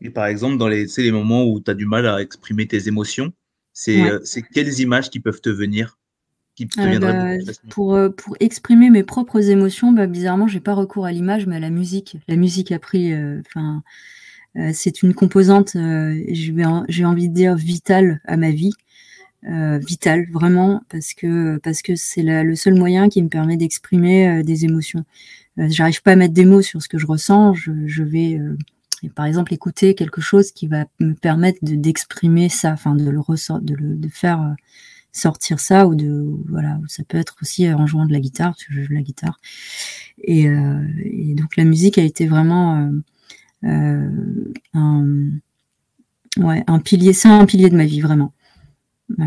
Et 0.00 0.08
par 0.08 0.24
exemple, 0.24 0.56
dans 0.56 0.68
les, 0.68 0.86
les 0.96 1.12
moments 1.12 1.44
où 1.44 1.60
tu 1.60 1.70
as 1.70 1.74
du 1.74 1.84
mal 1.84 2.06
à 2.06 2.22
exprimer 2.22 2.66
tes 2.66 2.88
émotions, 2.88 3.34
c'est 3.74 4.02
ouais. 4.02 4.44
quelles 4.54 4.80
images 4.80 5.10
qui 5.10 5.20
peuvent 5.20 5.42
te 5.42 5.50
venir 5.50 5.98
qui 6.54 6.68
te 6.68 6.98
bah, 7.00 7.52
pour, 7.68 7.98
pour 8.16 8.36
exprimer 8.38 8.88
mes 8.88 9.02
propres 9.02 9.50
émotions, 9.50 9.90
bah, 9.90 10.06
bizarrement, 10.06 10.46
j'ai 10.46 10.60
pas 10.60 10.74
recours 10.74 11.04
à 11.04 11.10
l'image, 11.10 11.46
mais 11.46 11.56
à 11.56 11.60
la 11.60 11.70
musique. 11.70 12.16
La 12.28 12.36
musique 12.36 12.70
a 12.70 12.78
pris, 12.78 13.12
enfin, 13.12 13.78
euh, 13.78 13.80
c'est 14.72 15.02
une 15.02 15.14
composante, 15.14 15.74
euh, 15.76 16.22
j'ai 16.88 17.04
envie 17.04 17.28
de 17.28 17.34
dire 17.34 17.56
vitale 17.56 18.20
à 18.24 18.36
ma 18.36 18.50
vie, 18.50 18.72
euh, 19.48 19.78
vitale 19.78 20.26
vraiment, 20.32 20.82
parce 20.88 21.12
que 21.14 21.58
parce 21.58 21.82
que 21.82 21.96
c'est 21.96 22.22
le 22.22 22.54
seul 22.54 22.74
moyen 22.74 23.08
qui 23.08 23.22
me 23.22 23.28
permet 23.28 23.56
d'exprimer 23.56 24.42
des 24.42 24.64
émotions. 24.64 25.04
J'arrive 25.56 26.02
pas 26.02 26.12
à 26.12 26.16
mettre 26.16 26.34
des 26.34 26.44
mots 26.44 26.62
sur 26.62 26.82
ce 26.82 26.88
que 26.88 26.98
je 26.98 27.06
ressens, 27.06 27.54
je, 27.54 27.72
je 27.86 28.02
vais 28.02 28.40
par 29.14 29.26
exemple 29.26 29.52
écouter 29.52 29.94
quelque 29.94 30.20
chose 30.20 30.50
qui 30.52 30.66
va 30.66 30.86
me 31.00 31.14
permettre 31.14 31.58
d'exprimer 31.62 32.48
ça, 32.48 32.72
enfin 32.72 32.94
de 32.94 33.08
le 33.10 33.20
ressort, 33.20 33.60
de, 33.60 33.74
le, 33.74 33.96
de 33.96 34.08
faire 34.08 34.54
sortir 35.12 35.60
ça 35.60 35.86
ou 35.86 35.94
de 35.94 36.24
voilà 36.48 36.78
ça 36.88 37.04
peut 37.04 37.18
être 37.18 37.36
aussi 37.40 37.72
en 37.72 37.86
jouant 37.86 38.04
de 38.04 38.12
la 38.12 38.18
guitare 38.18 38.56
je 38.68 38.82
joue 38.82 38.88
de 38.88 38.94
la 38.94 39.02
guitare. 39.02 39.38
Et, 40.22 40.48
euh, 40.48 40.86
et 41.02 41.34
donc 41.34 41.56
la 41.56 41.64
musique 41.64 41.98
a 41.98 42.02
été 42.02 42.26
vraiment 42.26 42.76
euh, 42.76 42.90
euh, 42.90 43.00
un, 43.64 45.30
ouais, 46.38 46.64
un 46.66 46.78
pilier, 46.78 47.12
c'est 47.12 47.28
un 47.28 47.46
pilier 47.46 47.70
de 47.70 47.76
ma 47.76 47.86
vie 47.86 48.00
vraiment. 48.00 48.32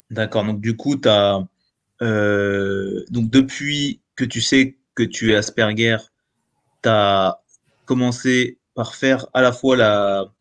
D'accord, 0.10 0.44
donc 0.44 0.62
du 0.62 0.76
coup, 0.76 0.96
tu 0.96 1.08
as, 1.08 1.48
euh, 2.02 3.04
donc 3.10 3.30
depuis 3.30 4.02
que 4.16 4.26
tu 4.26 4.42
sais 4.42 4.78
que 4.96 5.04
tu 5.04 5.32
es 5.32 5.36
Asperger, 5.36 5.98
tu 6.84 6.90
as 6.90 7.40
commencé 7.86 8.58
par 8.74 8.96
faire 8.96 9.28
à 9.34 9.42
la 9.42 9.52
fois 9.52 9.76
la, 9.76 10.32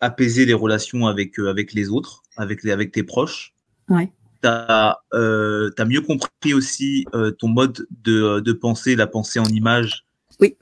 apaiser 0.00 0.46
les 0.46 0.54
relations 0.54 1.06
avec, 1.06 1.38
euh, 1.38 1.50
avec 1.50 1.72
les 1.72 1.88
autres, 1.88 2.22
avec, 2.36 2.62
les, 2.62 2.70
avec 2.70 2.92
tes 2.92 3.02
proches. 3.02 3.54
Ouais. 3.88 4.12
Tu 4.42 4.48
as, 4.48 4.98
euh, 5.14 5.70
as, 5.76 5.84
mieux 5.84 6.00
compris 6.00 6.54
aussi 6.54 7.06
euh, 7.14 7.32
ton 7.32 7.48
mode 7.48 7.86
de, 8.04 8.40
de 8.40 8.52
pensée, 8.52 8.94
la 8.94 9.06
pensée 9.06 9.38
en 9.38 9.46
image. 9.46 10.04
Oui. 10.40 10.56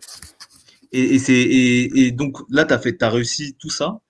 Et, 0.92 2.06
et, 2.06 2.10
donc 2.12 2.38
là, 2.50 2.64
tu 2.64 2.74
as, 2.74 3.06
as 3.06 3.10
réussi 3.10 3.54
tout 3.58 3.70
ça. 3.70 4.00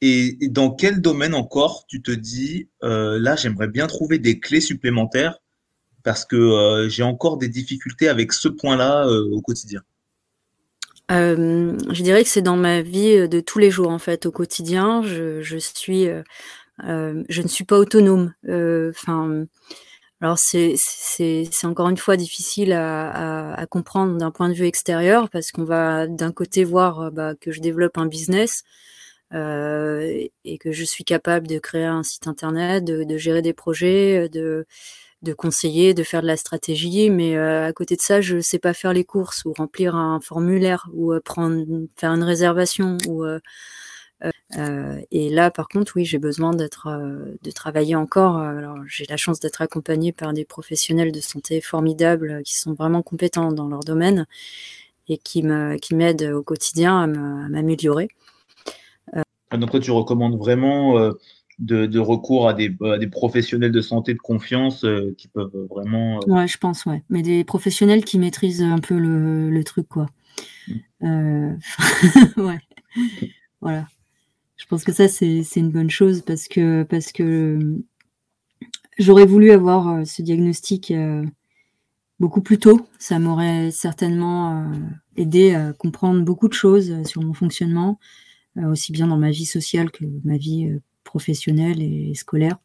Et, 0.00 0.36
dans 0.48 0.70
quel 0.70 1.00
domaine 1.00 1.34
encore 1.34 1.84
tu 1.86 2.02
te 2.02 2.10
dis, 2.10 2.68
là, 2.82 3.36
j'aimerais 3.36 3.68
bien 3.68 3.86
trouver 3.86 4.18
des 4.18 4.40
clés 4.40 4.60
supplémentaires 4.60 5.38
parce 6.02 6.24
que 6.24 6.86
j'ai 6.88 7.02
encore 7.02 7.36
des 7.36 7.48
difficultés 7.48 8.08
avec 8.08 8.32
ce 8.32 8.48
point-là 8.48 9.06
au 9.06 9.40
quotidien? 9.42 9.82
Je 11.08 12.02
dirais 12.02 12.22
que 12.22 12.30
c'est 12.30 12.42
dans 12.42 12.56
ma 12.56 12.82
vie 12.82 13.28
de 13.28 13.40
tous 13.40 13.58
les 13.58 13.70
jours, 13.70 13.90
en 13.90 13.98
fait, 13.98 14.26
au 14.26 14.30
quotidien. 14.30 15.02
Je, 15.02 15.42
je 15.42 15.56
suis, 15.58 16.06
je 16.78 17.42
ne 17.42 17.48
suis 17.48 17.64
pas 17.64 17.78
autonome. 17.78 18.32
Enfin. 18.48 19.46
Alors 20.22 20.38
c'est 20.38 20.76
encore 21.64 21.88
une 21.88 21.96
fois 21.96 22.16
difficile 22.16 22.72
à, 22.74 23.66
comprendre 23.70 24.18
d'un 24.18 24.30
point 24.30 24.48
de 24.48 24.54
vue 24.54 24.66
extérieur 24.66 25.30
parce 25.30 25.50
qu'on 25.50 25.64
va 25.64 26.06
d'un 26.06 26.32
côté 26.32 26.64
voir 26.64 27.00
euh, 27.00 27.10
bah, 27.10 27.34
que 27.40 27.52
je 27.52 27.60
développe 27.60 27.96
un 27.96 28.06
business 28.06 28.62
euh, 29.32 30.26
et 30.44 30.58
que 30.58 30.72
je 30.72 30.84
suis 30.84 31.04
capable 31.04 31.46
de 31.46 31.58
créer 31.58 31.84
un 31.84 32.02
site 32.02 32.26
internet, 32.26 32.84
de, 32.84 33.16
gérer 33.16 33.42
des 33.42 33.52
projets, 33.54 34.28
de, 34.28 34.66
de, 35.22 35.32
conseiller, 35.32 35.94
de 35.94 36.02
faire 36.02 36.22
de 36.22 36.26
la 36.26 36.36
stratégie, 36.36 37.10
mais 37.10 37.36
euh, 37.36 37.66
à 37.66 37.72
côté 37.72 37.96
de 37.96 38.02
ça, 38.02 38.20
je 38.20 38.36
ne 38.36 38.40
sais 38.40 38.58
pas 38.58 38.74
faire 38.74 38.92
les 38.92 39.04
courses 39.04 39.44
ou 39.44 39.52
remplir 39.54 39.94
un 39.94 40.20
formulaire 40.20 40.88
ou 40.92 41.14
prendre 41.24 41.64
faire 41.96 42.12
une 42.12 42.24
réservation 42.24 42.98
ou 43.08 43.24
euh, 44.56 45.00
et 45.10 45.30
là, 45.30 45.50
par 45.50 45.68
contre, 45.68 45.92
oui, 45.96 46.04
j'ai 46.04 46.18
besoin 46.18 46.52
d'être, 46.52 46.88
euh, 46.88 47.36
de 47.42 47.50
travailler 47.50 47.94
encore. 47.94 48.36
Alors, 48.36 48.78
j'ai 48.86 49.04
la 49.08 49.16
chance 49.16 49.40
d'être 49.40 49.62
accompagnée 49.62 50.12
par 50.12 50.32
des 50.32 50.44
professionnels 50.44 51.12
de 51.12 51.20
santé 51.20 51.60
formidables 51.60 52.42
qui 52.44 52.58
sont 52.58 52.74
vraiment 52.74 53.02
compétents 53.02 53.52
dans 53.52 53.68
leur 53.68 53.80
domaine 53.80 54.26
et 55.08 55.18
qui 55.18 55.42
me, 55.42 55.76
qui 55.76 55.94
m'aident 55.94 56.32
au 56.34 56.42
quotidien 56.42 57.00
à 57.00 57.06
m'améliorer. 57.06 58.08
Donc, 59.52 59.70
toi, 59.70 59.80
tu 59.80 59.90
recommandes 59.90 60.38
vraiment 60.38 60.96
euh, 60.98 61.12
de, 61.58 61.86
de, 61.86 61.98
recours 61.98 62.48
à 62.48 62.54
des, 62.54 62.68
des, 62.68 63.06
professionnels 63.08 63.72
de 63.72 63.80
santé 63.80 64.14
de 64.14 64.18
confiance 64.18 64.86
qui 65.18 65.26
peuvent 65.28 65.66
vraiment. 65.68 66.20
Ouais, 66.26 66.46
je 66.46 66.56
pense, 66.58 66.86
ouais. 66.86 67.02
Mais 67.10 67.22
des 67.22 67.42
professionnels 67.42 68.04
qui 68.04 68.18
maîtrisent 68.18 68.62
un 68.62 68.78
peu 68.78 68.96
le, 68.96 69.50
le 69.50 69.64
truc, 69.64 69.88
quoi. 69.88 70.06
Mmh. 71.00 71.56
ouais. 72.36 72.60
voilà 73.60 73.86
pense 74.70 74.84
que 74.84 74.92
ça, 74.92 75.08
c'est 75.08 75.42
une 75.56 75.72
bonne 75.72 75.90
chose 75.90 76.22
parce 76.22 76.46
que, 76.46 76.84
parce 76.84 77.10
que 77.10 77.58
j'aurais 78.98 79.26
voulu 79.26 79.50
avoir 79.50 79.88
euh, 79.88 80.04
ce 80.04 80.22
diagnostic 80.22 80.92
euh, 80.92 81.24
beaucoup 82.20 82.40
plus 82.40 82.58
tôt. 82.58 82.86
Ça 83.00 83.18
m'aurait 83.18 83.72
certainement 83.72 84.62
euh, 84.62 84.76
aidé 85.16 85.54
à 85.54 85.72
comprendre 85.72 86.24
beaucoup 86.24 86.46
de 86.46 86.52
choses 86.52 87.02
sur 87.04 87.20
mon 87.20 87.34
fonctionnement, 87.34 87.98
aussi 88.56 88.92
bien 88.92 89.08
dans 89.08 89.18
ma 89.18 89.30
vie 89.30 89.44
sociale 89.44 89.90
que 89.90 90.04
ma 90.22 90.36
vie 90.36 90.70
professionnelle 91.02 91.82
et 91.82 92.14
scolaire. 92.14 92.58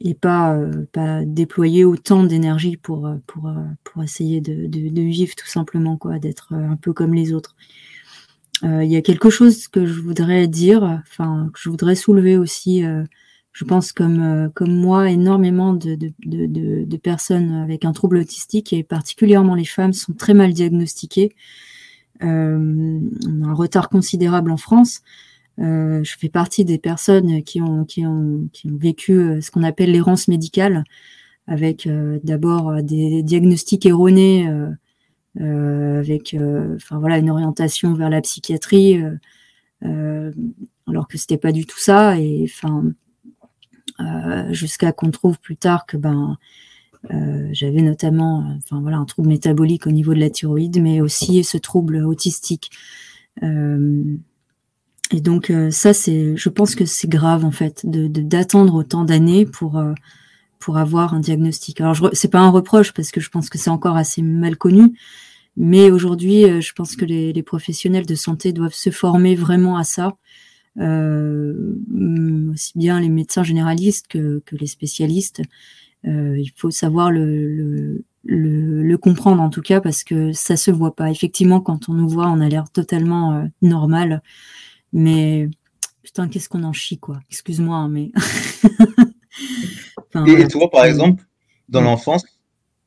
et 0.00 0.14
pas, 0.14 0.58
pas 0.92 1.24
déployer 1.24 1.84
autant 1.84 2.24
d'énergie 2.24 2.76
pour, 2.76 3.08
pour, 3.26 3.52
pour 3.84 4.02
essayer 4.02 4.40
de, 4.40 4.66
de, 4.66 4.88
de, 4.88 5.02
vivre 5.02 5.34
tout 5.36 5.46
simplement, 5.46 5.96
quoi, 5.96 6.18
d'être 6.18 6.54
un 6.54 6.76
peu 6.76 6.92
comme 6.92 7.14
les 7.14 7.32
autres. 7.32 7.54
Euh, 8.64 8.84
il 8.84 8.90
y 8.90 8.96
a 8.96 9.02
quelque 9.02 9.30
chose 9.30 9.68
que 9.68 9.86
je 9.86 10.00
voudrais 10.00 10.46
dire, 10.46 10.82
enfin 11.10 11.50
que 11.52 11.60
je 11.60 11.68
voudrais 11.68 11.96
soulever 11.96 12.36
aussi. 12.36 12.84
Euh, 12.84 13.04
je 13.52 13.64
pense 13.64 13.92
comme 13.92 14.20
euh, 14.20 14.48
comme 14.48 14.74
moi, 14.74 15.10
énormément 15.10 15.74
de, 15.74 15.94
de, 15.94 16.12
de, 16.24 16.84
de, 16.84 16.96
personnes 16.96 17.52
avec 17.52 17.84
un 17.84 17.92
trouble 17.92 18.16
autistique 18.16 18.72
et 18.72 18.82
particulièrement 18.82 19.54
les 19.54 19.66
femmes 19.66 19.92
sont 19.92 20.14
très 20.14 20.34
mal 20.34 20.52
diagnostiquées. 20.52 21.34
Euh, 22.22 23.00
on 23.28 23.44
a 23.44 23.48
un 23.48 23.54
retard 23.54 23.88
considérable 23.88 24.50
en 24.50 24.56
France. 24.56 25.02
Euh, 25.58 26.02
je 26.02 26.16
fais 26.18 26.30
partie 26.30 26.64
des 26.64 26.78
personnes 26.78 27.42
qui 27.42 27.60
ont, 27.60 27.84
qui 27.84 28.06
ont, 28.06 28.48
qui 28.52 28.68
ont 28.68 28.76
vécu 28.76 29.42
ce 29.42 29.50
qu'on 29.50 29.64
appelle 29.64 29.92
l'errance 29.92 30.28
médicale, 30.28 30.84
avec 31.46 31.88
d'abord 32.24 32.82
des 32.82 33.22
diagnostics 33.22 33.84
erronés 33.84 34.48
euh, 34.48 34.70
avec 35.40 36.34
euh, 36.34 36.76
enfin 36.76 36.98
voilà 36.98 37.18
une 37.18 37.30
orientation 37.30 37.94
vers 37.94 38.10
la 38.10 38.20
psychiatrie 38.20 39.02
euh, 39.84 40.32
alors 40.86 41.08
que 41.08 41.16
c'était 41.16 41.38
pas 41.38 41.52
du 41.52 41.66
tout 41.66 41.78
ça. 41.78 42.18
Et 42.18 42.44
enfin 42.44 42.84
jusqu'à 44.50 44.92
qu'on 44.92 45.10
trouve 45.10 45.38
plus 45.38 45.56
tard 45.56 45.86
que 45.86 45.96
ben 45.96 46.36
j'avais 47.52 47.82
notamment 47.82 48.56
enfin 48.58 48.80
voilà 48.80 48.96
un 48.96 49.04
trouble 49.04 49.28
métabolique 49.28 49.86
au 49.86 49.92
niveau 49.92 50.14
de 50.14 50.18
la 50.20 50.30
thyroïde 50.30 50.80
mais 50.80 51.00
aussi 51.00 51.44
ce 51.44 51.56
trouble 51.56 51.96
autistique. 51.96 52.70
Et 53.40 55.20
donc 55.20 55.52
ça 55.70 55.94
c'est 55.94 56.36
je 56.36 56.48
pense 56.48 56.74
que 56.74 56.84
c'est 56.84 57.08
grave 57.08 57.44
en 57.44 57.52
fait 57.52 57.84
de 57.84 58.08
d'attendre 58.08 58.74
autant 58.74 59.04
d'années 59.04 59.46
pour 59.46 59.80
pour 60.62 60.78
avoir 60.78 61.12
un 61.12 61.20
diagnostic. 61.20 61.80
Alors, 61.80 62.10
c'est 62.12 62.30
pas 62.30 62.38
un 62.38 62.50
reproche 62.50 62.92
parce 62.92 63.10
que 63.10 63.20
je 63.20 63.30
pense 63.30 63.50
que 63.50 63.58
c'est 63.58 63.70
encore 63.70 63.96
assez 63.96 64.22
mal 64.22 64.56
connu, 64.56 64.96
mais 65.56 65.90
aujourd'hui, 65.90 66.44
euh, 66.44 66.60
je 66.60 66.72
pense 66.72 66.94
que 66.94 67.04
les, 67.04 67.32
les, 67.32 67.42
professionnels 67.42 68.06
de 68.06 68.14
santé 68.14 68.52
doivent 68.52 68.72
se 68.72 68.90
former 68.90 69.34
vraiment 69.34 69.76
à 69.76 69.82
ça, 69.82 70.16
euh, 70.78 71.74
aussi 72.52 72.72
bien 72.76 73.00
les 73.00 73.08
médecins 73.08 73.42
généralistes 73.42 74.06
que, 74.06 74.40
que 74.46 74.54
les 74.54 74.68
spécialistes. 74.68 75.42
Euh, 76.06 76.38
il 76.38 76.52
faut 76.56 76.70
savoir 76.70 77.10
le, 77.10 77.48
le, 77.48 78.04
le, 78.24 78.82
le, 78.82 78.98
comprendre 78.98 79.42
en 79.42 79.50
tout 79.50 79.62
cas 79.62 79.80
parce 79.80 80.04
que 80.04 80.32
ça 80.32 80.56
se 80.56 80.70
voit 80.70 80.94
pas. 80.94 81.10
Effectivement, 81.10 81.60
quand 81.60 81.88
on 81.88 81.94
nous 81.94 82.08
voit, 82.08 82.28
on 82.28 82.40
a 82.40 82.48
l'air 82.48 82.70
totalement 82.70 83.34
euh, 83.34 83.44
normal, 83.62 84.22
mais 84.92 85.48
putain, 86.02 86.28
qu'est-ce 86.28 86.48
qu'on 86.48 86.64
en 86.64 86.72
chie 86.72 86.98
quoi. 86.98 87.20
Excuse-moi, 87.30 87.76
hein, 87.76 87.88
mais 87.88 88.12
Et 90.26 90.48
toi, 90.48 90.70
par 90.70 90.84
exemple, 90.84 91.24
dans 91.68 91.80
l'enfance, 91.80 92.24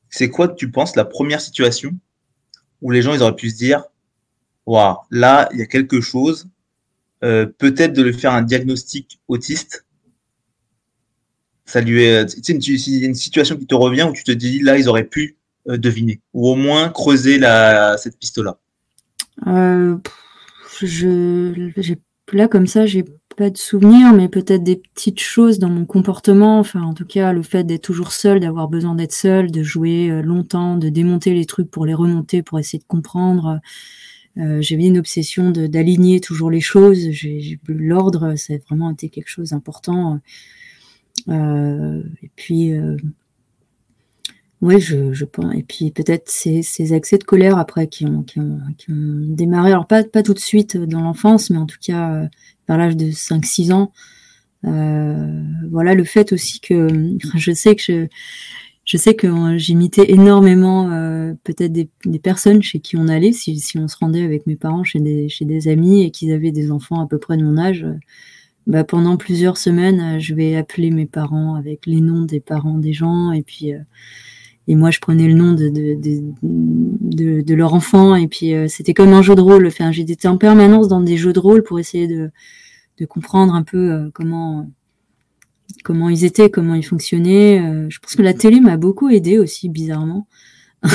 c'est 0.10 0.30
quoi, 0.30 0.48
tu 0.48 0.72
penses, 0.72 0.96
la 0.96 1.06
première 1.06 1.42
situation 1.42 1.92
où 2.82 2.92
les 2.92 3.02
gens 3.02 3.14
ils 3.14 3.22
auraient 3.22 3.36
pu 3.36 3.50
se 3.50 3.58
dire 3.58 3.84
Waouh, 4.66 4.98
là, 5.12 5.48
il 5.54 5.60
y 5.60 5.62
a 5.62 5.66
quelque 5.66 6.02
chose, 6.02 6.48
euh, 7.24 7.46
peut-être 7.46 7.94
de 7.94 8.02
lui 8.02 8.14
faire 8.14 8.34
un 8.34 8.42
diagnostic 8.42 9.20
autiste? 9.28 9.86
Ça 11.66 11.82
lui 11.82 12.04
est, 12.04 12.26
tu 12.26 12.44
sais, 12.44 12.54
une, 12.54 13.04
une 13.04 13.16
situation 13.16 13.58
qui 13.58 13.66
te 13.66 13.76
revient 13.76 14.04
où 14.04 14.14
tu 14.14 14.24
te 14.24 14.32
dis 14.32 14.60
là, 14.60 14.78
ils 14.78 14.88
auraient 14.88 15.04
pu 15.04 15.38
euh, 15.68 15.78
deviner 15.78 16.22
ou 16.34 16.48
au 16.48 16.56
moins 16.56 16.90
creuser 16.90 17.40
la, 17.40 17.98
cette 17.98 18.20
piste-là? 18.20 18.60
Euh, 19.48 19.98
je, 20.82 21.72
là 22.32 22.48
comme 22.48 22.68
ça, 22.68 22.86
j'ai 22.86 23.04
pas 23.36 23.50
de 23.50 23.58
souvenirs, 23.58 24.14
mais 24.14 24.30
peut-être 24.30 24.64
des 24.64 24.78
petites 24.78 25.20
choses 25.20 25.60
dans 25.60 25.70
mon 25.70 25.86
comportement. 25.86 26.60
Enfin, 26.60 26.82
en 26.82 26.94
tout 26.94 27.06
cas, 27.06 27.34
le 27.34 27.44
fait 27.44 27.64
d'être 27.64 27.84
toujours 27.84 28.12
seul, 28.12 28.40
d'avoir 28.40 28.68
besoin 28.68 28.96
d'être 28.96 29.14
seul, 29.14 29.52
de 29.52 29.64
jouer 29.64 30.10
euh, 30.10 30.22
longtemps, 30.22 30.78
de 30.78 30.90
démonter 30.90 31.34
les 31.34 31.46
trucs 31.46 31.70
pour 31.70 31.86
les 31.86 31.94
remonter, 31.94 32.42
pour 32.44 32.60
essayer 32.60 32.80
de 32.80 32.88
comprendre. 32.88 33.60
Euh, 34.38 34.62
J'avais 34.62 34.86
une 34.86 34.98
obsession 34.98 35.52
d'aligner 35.52 36.20
toujours 36.20 36.50
les 36.50 36.62
choses. 36.62 37.08
L'ordre, 37.68 38.36
ça 38.36 38.54
a 38.54 38.58
vraiment 38.58 38.92
été 38.92 39.10
quelque 39.10 39.30
chose 39.30 39.50
d'important. 39.50 40.20
Euh, 41.30 42.04
et 42.24 42.32
puis, 42.36 42.74
ouais, 44.62 44.80
je, 44.80 45.14
je 45.14 45.26
pense. 45.26 45.54
Et 45.56 45.64
puis 45.64 45.92
peut-être 45.92 46.30
ces, 46.30 46.62
ces 46.62 46.94
accès 46.94 47.18
de 47.18 47.24
colère 47.24 47.58
après 47.58 47.88
qui 47.88 48.06
ont, 48.06 48.24
qui 48.24 48.40
ont, 48.40 48.60
qui 48.78 48.92
ont 48.92 49.20
démarré. 49.30 49.72
Alors 49.72 49.88
pas, 49.88 50.04
pas 50.04 50.24
tout 50.24 50.34
de 50.34 50.40
suite 50.40 50.78
dans 50.78 51.02
l'enfance, 51.02 51.50
mais 51.50 51.58
en 51.58 51.66
tout 51.66 51.80
cas 51.82 52.14
euh, 52.14 52.28
vers 52.68 52.78
l'âge 52.78 52.98
de 52.98 53.06
5-6 53.12 53.74
ans. 53.74 53.92
Euh, 54.66 55.44
voilà 55.70 55.94
le 55.94 56.04
fait 56.04 56.34
aussi 56.34 56.60
que 56.60 56.88
je 57.36 57.52
sais 57.52 57.76
que 57.76 57.82
je, 57.84 58.08
je 58.86 58.98
sais 58.98 59.16
que 59.16 59.58
j'imitais 59.58 60.12
énormément 60.12 60.92
euh, 60.92 61.34
peut-être 61.44 61.72
des, 61.72 61.90
des, 62.06 62.20
personnes 62.20 62.64
chez 62.64 62.80
qui 62.80 62.98
on 62.98 63.08
allait, 63.08 63.32
si, 63.32 63.60
si, 63.60 63.78
on 63.78 63.88
se 63.88 63.98
rendait 63.98 64.24
avec 64.24 64.48
mes 64.48 64.56
parents 64.56 64.84
chez 64.84 65.00
des, 65.00 65.30
chez 65.30 65.46
des 65.46 65.68
amis 65.68 66.04
et 66.04 66.12
qu'ils 66.12 66.32
avaient 66.32 66.52
des 66.52 66.72
enfants 66.72 67.00
à 67.02 67.08
peu 67.08 67.20
près 67.20 67.38
de 67.38 67.44
mon 67.44 67.58
âge. 67.58 67.86
bah, 68.68 68.84
pendant 68.84 69.18
plusieurs 69.18 69.58
semaines, 69.58 70.20
je 70.20 70.34
vais 70.34 70.56
appeler 70.56 70.92
mes 70.92 71.06
parents 71.06 71.56
avec 71.56 71.86
les 71.86 72.02
noms 72.02 72.24
des 72.26 72.40
parents 72.40 72.78
des 72.78 72.94
gens 72.94 73.32
et 73.32 73.44
puis 73.44 73.74
euh, 73.74 73.80
et 74.68 74.76
moi 74.76 74.92
je 74.92 75.00
prenais 75.00 75.28
le 75.28 75.34
nom 75.34 75.54
de, 75.54 75.70
de, 75.70 75.96
de, 75.96 76.34
de, 76.42 77.42
de 77.42 77.56
leur 77.56 77.74
enfant 77.74 78.16
et 78.16 78.28
puis 78.28 78.54
euh, 78.54 78.68
c'était 78.68 78.94
comme 78.94 79.14
un 79.14 79.22
jeu 79.22 79.36
de 79.36 79.42
rôle. 79.42 79.68
Enfin, 79.68 79.92
j'étais 79.92 80.28
en 80.28 80.38
permanence 80.38 80.88
dans 80.88 81.02
des 81.02 81.18
jeux 81.18 81.34
de 81.34 81.40
rôle 81.40 81.64
pour 81.64 81.80
essayer 81.80 82.08
de, 82.08 82.32
de 82.98 83.06
comprendre 83.06 83.54
un 83.54 83.64
peu 83.64 83.92
euh, 83.92 84.10
comment 84.14 84.70
comment 85.84 86.10
ils 86.10 86.26
étaient, 86.26 86.50
comment 86.50 86.76
ils 86.76 86.86
fonctionnaient. 86.86 87.62
Euh, 87.62 87.88
je 87.90 88.00
pense 88.00 88.16
que 88.16 88.22
la 88.22 88.34
télé 88.34 88.60
m'a 88.60 88.78
beaucoup 88.78 89.10
aidé 89.10 89.38
aussi, 89.38 89.70
bizarrement. 89.70 90.28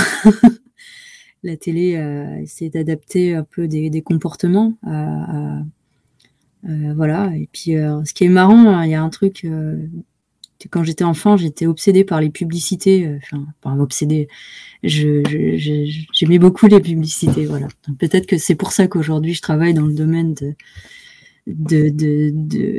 la 1.42 1.56
télé 1.56 1.96
a 1.96 2.40
essayé 2.40 2.70
d'adapter 2.70 3.34
un 3.34 3.44
peu 3.44 3.68
des, 3.68 3.88
des 3.90 4.02
comportements 4.02 4.74
à, 4.84 5.58
à 5.58 6.94
voilà. 6.94 7.32
Et 7.36 7.48
puis, 7.52 7.72
ce 7.72 8.12
qui 8.12 8.24
est 8.24 8.28
marrant, 8.28 8.82
il 8.82 8.90
y 8.90 8.94
a 8.94 9.02
un 9.02 9.08
truc 9.08 9.46
quand 10.68 10.84
j'étais 10.84 11.04
enfant, 11.04 11.36
j'étais 11.36 11.66
obsédée 11.66 12.04
par 12.04 12.20
les 12.20 12.30
publicités. 12.30 13.06
Euh, 13.06 13.18
enfin, 13.22 13.46
pas 13.60 13.70
obsédée. 13.70 14.28
J'aimais 14.82 16.38
beaucoup 16.38 16.66
les 16.66 16.80
publicités. 16.80 17.46
Voilà. 17.46 17.68
Peut-être 17.98 18.26
que 18.26 18.38
c'est 18.38 18.54
pour 18.54 18.72
ça 18.72 18.86
qu'aujourd'hui 18.86 19.34
je 19.34 19.42
travaille 19.42 19.74
dans 19.74 19.86
le 19.86 19.94
domaine 19.94 20.34
de, 20.34 20.54
de, 21.46 21.88
de, 21.90 22.32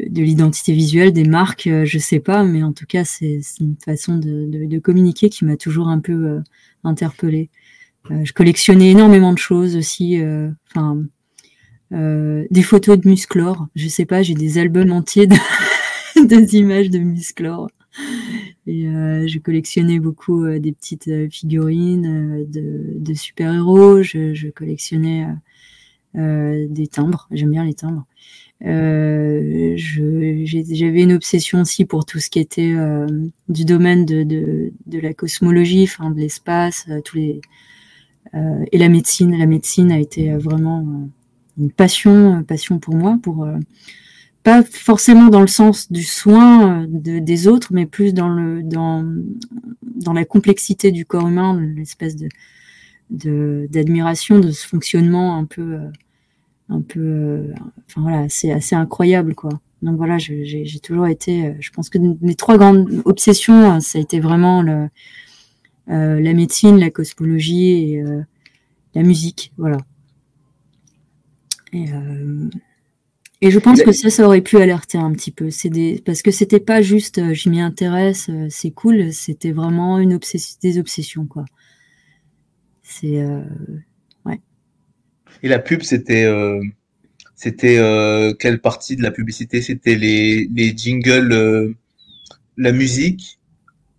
de, 0.09 0.21
l'identité 0.21 0.73
visuelle, 0.73 1.13
des 1.13 1.25
marques, 1.25 1.69
je 1.83 1.97
sais 1.97 2.19
pas, 2.19 2.43
mais 2.43 2.63
en 2.63 2.73
tout 2.73 2.85
cas, 2.85 3.03
c'est 3.03 3.41
une 3.59 3.75
façon 3.83 4.17
de, 4.17 4.79
communiquer 4.79 5.29
qui 5.29 5.45
m'a 5.45 5.57
toujours 5.57 5.89
un 5.89 5.99
peu 5.99 6.39
interpellée. 6.83 7.49
je 8.09 8.31
collectionnais 8.33 8.91
énormément 8.91 9.33
de 9.33 9.37
choses 9.37 9.75
aussi, 9.75 10.19
enfin, 10.69 11.03
des 11.91 12.63
photos 12.63 12.99
de 12.99 13.07
Musclor. 13.07 13.67
Je 13.75 13.87
sais 13.89 14.05
pas, 14.05 14.23
j'ai 14.23 14.35
des 14.35 14.57
albums 14.57 14.91
entiers 14.91 15.27
de, 15.27 15.35
des 16.25 16.55
images 16.57 16.89
de 16.89 16.99
Musclor. 16.99 17.69
Et 18.67 18.87
euh, 18.87 19.27
je 19.27 19.39
collectionnais 19.39 19.99
beaucoup 19.99 20.45
euh, 20.45 20.59
des 20.59 20.71
petites 20.71 21.07
euh, 21.07 21.27
figurines 21.29 22.45
de, 22.47 23.13
super-héros. 23.13 24.01
Je, 24.01 24.33
je, 24.33 24.47
collectionnais 24.49 25.27
des 26.13 26.87
timbres. 26.87 27.27
J'aime 27.31 27.51
bien 27.51 27.65
les 27.65 27.73
timbres. 27.73 28.05
J'avais 28.61 29.77
une 31.01 31.13
obsession 31.13 31.61
aussi 31.61 31.85
pour 31.85 32.05
tout 32.05 32.19
ce 32.19 32.29
qui 32.29 32.39
était 32.39 32.75
du 33.49 33.65
domaine 33.65 34.05
de, 34.05 34.71
la 34.91 35.13
cosmologie, 35.13 35.83
enfin 35.83 36.09
de 36.11 36.19
l'espace, 36.19 36.87
et 38.33 38.77
la 38.77 38.89
médecine. 38.89 39.37
La 39.37 39.45
médecine 39.45 39.91
a 39.91 39.99
été 39.99 40.31
vraiment 40.37 41.09
une 41.57 41.71
passion, 41.71 42.43
passion 42.43 42.79
pour 42.79 42.95
moi, 42.95 43.17
pas 44.43 44.63
forcément 44.63 45.27
dans 45.27 45.41
le 45.41 45.47
sens 45.47 45.91
du 45.91 46.03
soin 46.03 46.83
euh, 46.83 46.87
de, 46.89 47.19
des 47.19 47.47
autres, 47.47 47.69
mais 47.73 47.85
plus 47.85 48.13
dans 48.13 48.29
le 48.29 48.63
dans 48.63 49.05
dans 49.83 50.13
la 50.13 50.25
complexité 50.25 50.91
du 50.91 51.05
corps 51.05 51.27
humain, 51.27 51.59
l'espèce 51.75 52.15
de 52.15 52.29
d'admiration 53.69 54.39
de, 54.39 54.51
ce 54.51 54.65
fonctionnement 54.65 55.37
un 55.37 55.45
peu 55.45 55.73
euh, 55.73 55.91
un 56.69 56.81
peu 56.81 56.99
euh, 57.01 57.53
enfin 57.87 58.01
voilà 58.01 58.29
c'est 58.29 58.51
assez 58.51 58.75
incroyable 58.75 59.35
quoi. 59.35 59.51
Donc 59.81 59.97
voilà 59.97 60.17
j'ai 60.17 60.79
toujours 60.81 61.07
été 61.07 61.55
je 61.59 61.71
pense 61.71 61.89
que 61.89 61.97
mes 61.97 62.35
trois 62.35 62.57
grandes 62.57 63.01
obsessions 63.05 63.79
ça 63.79 63.97
a 63.97 64.01
été 64.01 64.19
vraiment 64.19 64.61
la 65.87 66.33
médecine 66.33 66.77
la 66.77 66.91
cosmologie 66.91 67.95
et 67.95 68.03
la 68.93 69.03
musique 69.03 69.51
voilà. 69.57 69.77
Et 71.73 71.85
et 73.41 73.49
je 73.49 73.57
pense 73.59 73.81
que 73.81 73.91
ça, 73.91 74.09
ça 74.11 74.25
aurait 74.25 74.41
pu 74.41 74.57
alerter 74.57 74.99
un 74.99 75.11
petit 75.11 75.31
peu. 75.31 75.49
C'est 75.49 75.69
des 75.69 76.01
parce 76.05 76.21
que 76.21 76.29
c'était 76.31 76.59
pas 76.59 76.81
juste 76.81 77.17
euh, 77.17 77.33
je 77.33 77.49
m'y 77.49 77.59
intéresse, 77.59 78.29
euh, 78.29 78.47
c'est 78.49 78.71
cool. 78.71 79.11
C'était 79.11 79.51
vraiment 79.51 79.97
une 79.99 80.13
obsession, 80.13 80.57
des 80.61 80.77
obsessions 80.77 81.25
quoi. 81.25 81.45
C'est 82.83 83.19
euh, 83.19 83.41
ouais. 84.25 84.39
Et 85.41 85.47
la 85.47 85.59
pub, 85.59 85.81
c'était 85.81 86.25
euh, 86.25 86.61
c'était 87.35 87.77
euh, 87.79 88.33
quelle 88.33 88.61
partie 88.61 88.95
de 88.95 89.01
la 89.01 89.11
publicité? 89.11 89.61
C'était 89.61 89.95
les 89.95 90.47
les 90.53 90.77
jingles, 90.77 91.75
la 92.57 92.71
musique? 92.71 93.40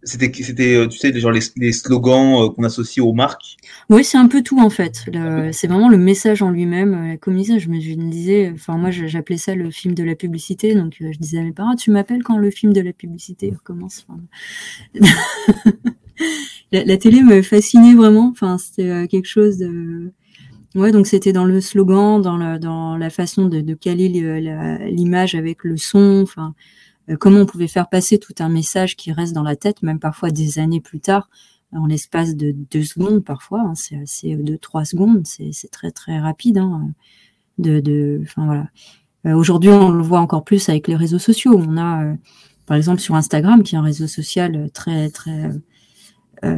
C'était, 0.04 0.32
c'était, 0.32 0.74
euh, 0.74 0.88
tu 0.88 0.98
sais, 0.98 1.16
genre 1.18 1.30
les, 1.30 1.40
les 1.56 1.72
slogans 1.72 2.42
euh, 2.42 2.48
qu'on 2.50 2.64
associe 2.64 3.04
aux 3.04 3.12
marques. 3.12 3.56
Oui, 3.88 4.02
c'est 4.02 4.18
un 4.18 4.26
peu 4.26 4.42
tout 4.42 4.58
en 4.60 4.70
fait. 4.70 5.04
c'est 5.52 5.66
vraiment 5.66 5.88
le 5.88 5.96
message 5.96 6.42
en 6.42 6.50
lui-même. 6.50 7.12
Euh, 7.12 7.16
Comme 7.16 7.42
ça, 7.42 7.58
je 7.58 7.68
me, 7.68 7.78
disais, 8.10 8.50
enfin 8.52 8.76
moi, 8.76 8.90
j'appelais 8.90 9.36
ça 9.36 9.54
le 9.54 9.70
film 9.70 9.94
de 9.94 10.02
la 10.02 10.16
publicité. 10.16 10.74
Donc, 10.74 10.96
je 10.98 11.18
disais 11.18 11.38
à 11.38 11.42
mes 11.42 11.52
parents, 11.52 11.76
tu 11.76 11.90
m'appelles 11.90 12.22
quand 12.22 12.36
le 12.36 12.50
film 12.50 12.72
de 12.72 12.80
la 12.80 12.92
publicité 12.92 13.50
recommence. 13.50 14.06
la, 16.72 16.84
la, 16.84 16.96
télé 16.96 17.22
me 17.22 17.42
fascinait 17.42 17.94
vraiment. 17.94 18.28
Enfin, 18.32 18.58
c'était 18.58 19.06
quelque 19.08 19.28
chose 19.28 19.58
de. 19.58 20.12
Ouais, 20.74 20.90
donc 20.90 21.06
c'était 21.06 21.32
dans 21.34 21.44
le 21.44 21.60
slogan, 21.60 22.20
dans 22.22 22.38
la, 22.38 22.58
dans 22.58 22.96
la 22.96 23.10
façon 23.10 23.46
de, 23.46 23.60
de 23.60 23.74
caler 23.74 24.08
l'image 24.90 25.34
avec 25.34 25.64
le 25.64 25.76
son. 25.76 26.20
Enfin, 26.22 26.54
comment 27.18 27.40
on 27.40 27.46
pouvait 27.46 27.68
faire 27.68 27.88
passer 27.88 28.18
tout 28.18 28.34
un 28.38 28.48
message 28.48 28.96
qui 28.96 29.12
reste 29.12 29.32
dans 29.32 29.42
la 29.42 29.56
tête, 29.56 29.82
même 29.82 29.98
parfois 29.98 30.30
des 30.30 30.58
années 30.58 30.80
plus 30.80 31.00
tard, 31.00 31.28
en 31.72 31.86
l'espace 31.86 32.36
de 32.36 32.54
deux 32.70 32.84
secondes 32.84 33.24
parfois, 33.24 33.60
hein, 33.60 33.74
c'est 33.74 33.96
assez 33.96 34.36
de 34.36 34.56
trois 34.56 34.84
secondes, 34.84 35.26
c'est 35.26 35.70
très 35.70 35.90
très 35.90 36.18
rapide. 36.18 36.58
Hein, 36.58 36.90
de, 37.58 37.80
de, 37.80 38.22
voilà. 38.36 38.68
Euh, 39.26 39.34
aujourd'hui, 39.34 39.70
on 39.70 39.90
le 39.90 40.02
voit 40.02 40.20
encore 40.20 40.44
plus 40.44 40.68
avec 40.68 40.88
les 40.88 40.96
réseaux 40.96 41.18
sociaux. 41.18 41.54
On 41.56 41.76
a, 41.76 42.04
euh, 42.04 42.14
par 42.66 42.76
exemple, 42.76 43.00
sur 43.00 43.14
Instagram, 43.14 43.62
qui 43.62 43.74
est 43.74 43.78
un 43.78 43.82
réseau 43.82 44.06
social 44.06 44.70
très 44.72 45.10
très 45.10 45.50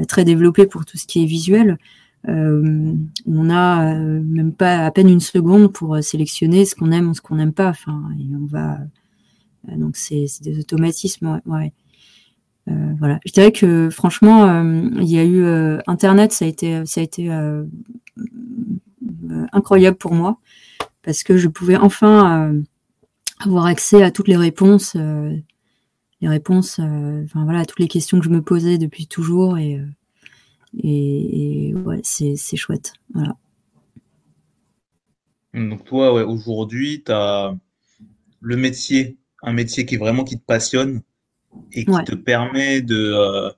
très 0.09 0.25
développé 0.25 0.67
pour 0.67 0.87
tout 0.87 0.97
ce 0.97 1.07
qui 1.07 1.23
est 1.23 1.27
visuel. 1.27 1.77
on 2.27 3.51
a 3.51 3.95
même 3.95 4.55
pas 4.55 4.87
à 4.87 4.91
peine 4.91 5.11
une 5.11 5.21
seconde 5.21 5.73
pour 5.73 6.03
sélectionner 6.03 6.65
ce 6.65 6.75
qu'on 6.75 6.91
aime 6.91 7.11
ou 7.11 7.15
ce 7.15 7.21
qu'on 7.21 7.35
n'aime 7.37 7.53
pas. 7.53 7.73
Et 8.19 8.35
on 8.35 8.47
va 8.47 8.75
euh, 8.75 8.85
donc 9.69 9.97
c'est 9.97 10.27
des 10.43 10.59
automatismes, 10.59 11.41
ouais. 11.47 11.73
Euh, 12.69 12.95
voilà. 12.99 13.21
Je 13.27 13.33
dirais 13.33 13.53
que 13.53 13.91
franchement, 13.91 14.49
euh, 14.49 14.89
il 14.97 15.09
y 15.11 15.19
a 15.19 15.25
eu 15.25 15.45
Internet, 15.87 16.33
ça 16.33 16.45
a 16.45 16.49
été, 16.49 16.85
ça 16.87 17.01
a 17.01 17.05
été 17.05 17.31
incroyable 19.53 19.97
pour 19.97 20.15
moi 20.15 20.39
parce 21.03 21.23
que 21.23 21.37
je 21.37 21.49
pouvais 21.49 21.77
enfin 21.77 22.55
avoir 23.41 23.67
accès 23.67 24.03
à 24.03 24.11
toutes 24.11 24.29
les 24.29 24.37
réponses, 24.37 24.95
les 24.95 26.29
réponses, 26.29 26.79
enfin 26.79 27.45
voilà, 27.45 27.61
à 27.61 27.65
toutes 27.67 27.81
les 27.81 27.89
questions 27.89 28.19
que 28.19 28.25
je 28.25 28.31
me 28.31 28.41
posais 28.41 28.79
depuis 28.79 29.07
toujours 29.07 29.59
et 29.59 29.81
et, 30.83 31.73
ouais, 31.75 32.01
c'est 32.03 32.57
chouette, 32.57 32.95
voilà. 33.13 33.37
Donc 35.53 35.85
toi, 35.85 36.13
ouais, 36.13 36.23
aujourd'hui, 36.23 37.03
tu 37.05 37.13
as 37.13 37.57
le 38.41 38.57
métier 38.57 39.17
un 39.45 39.53
métier 39.53 39.87
qui 39.87 39.95
est 39.95 39.99
vraiment 39.99 40.25
qui 40.25 40.39
te 40.39 40.45
passionne 40.45 41.03
et 41.73 41.85
qui 41.85 42.05
te 42.05 42.15
permet 42.15 42.83
de 42.83 43.13
euh, 43.15 43.51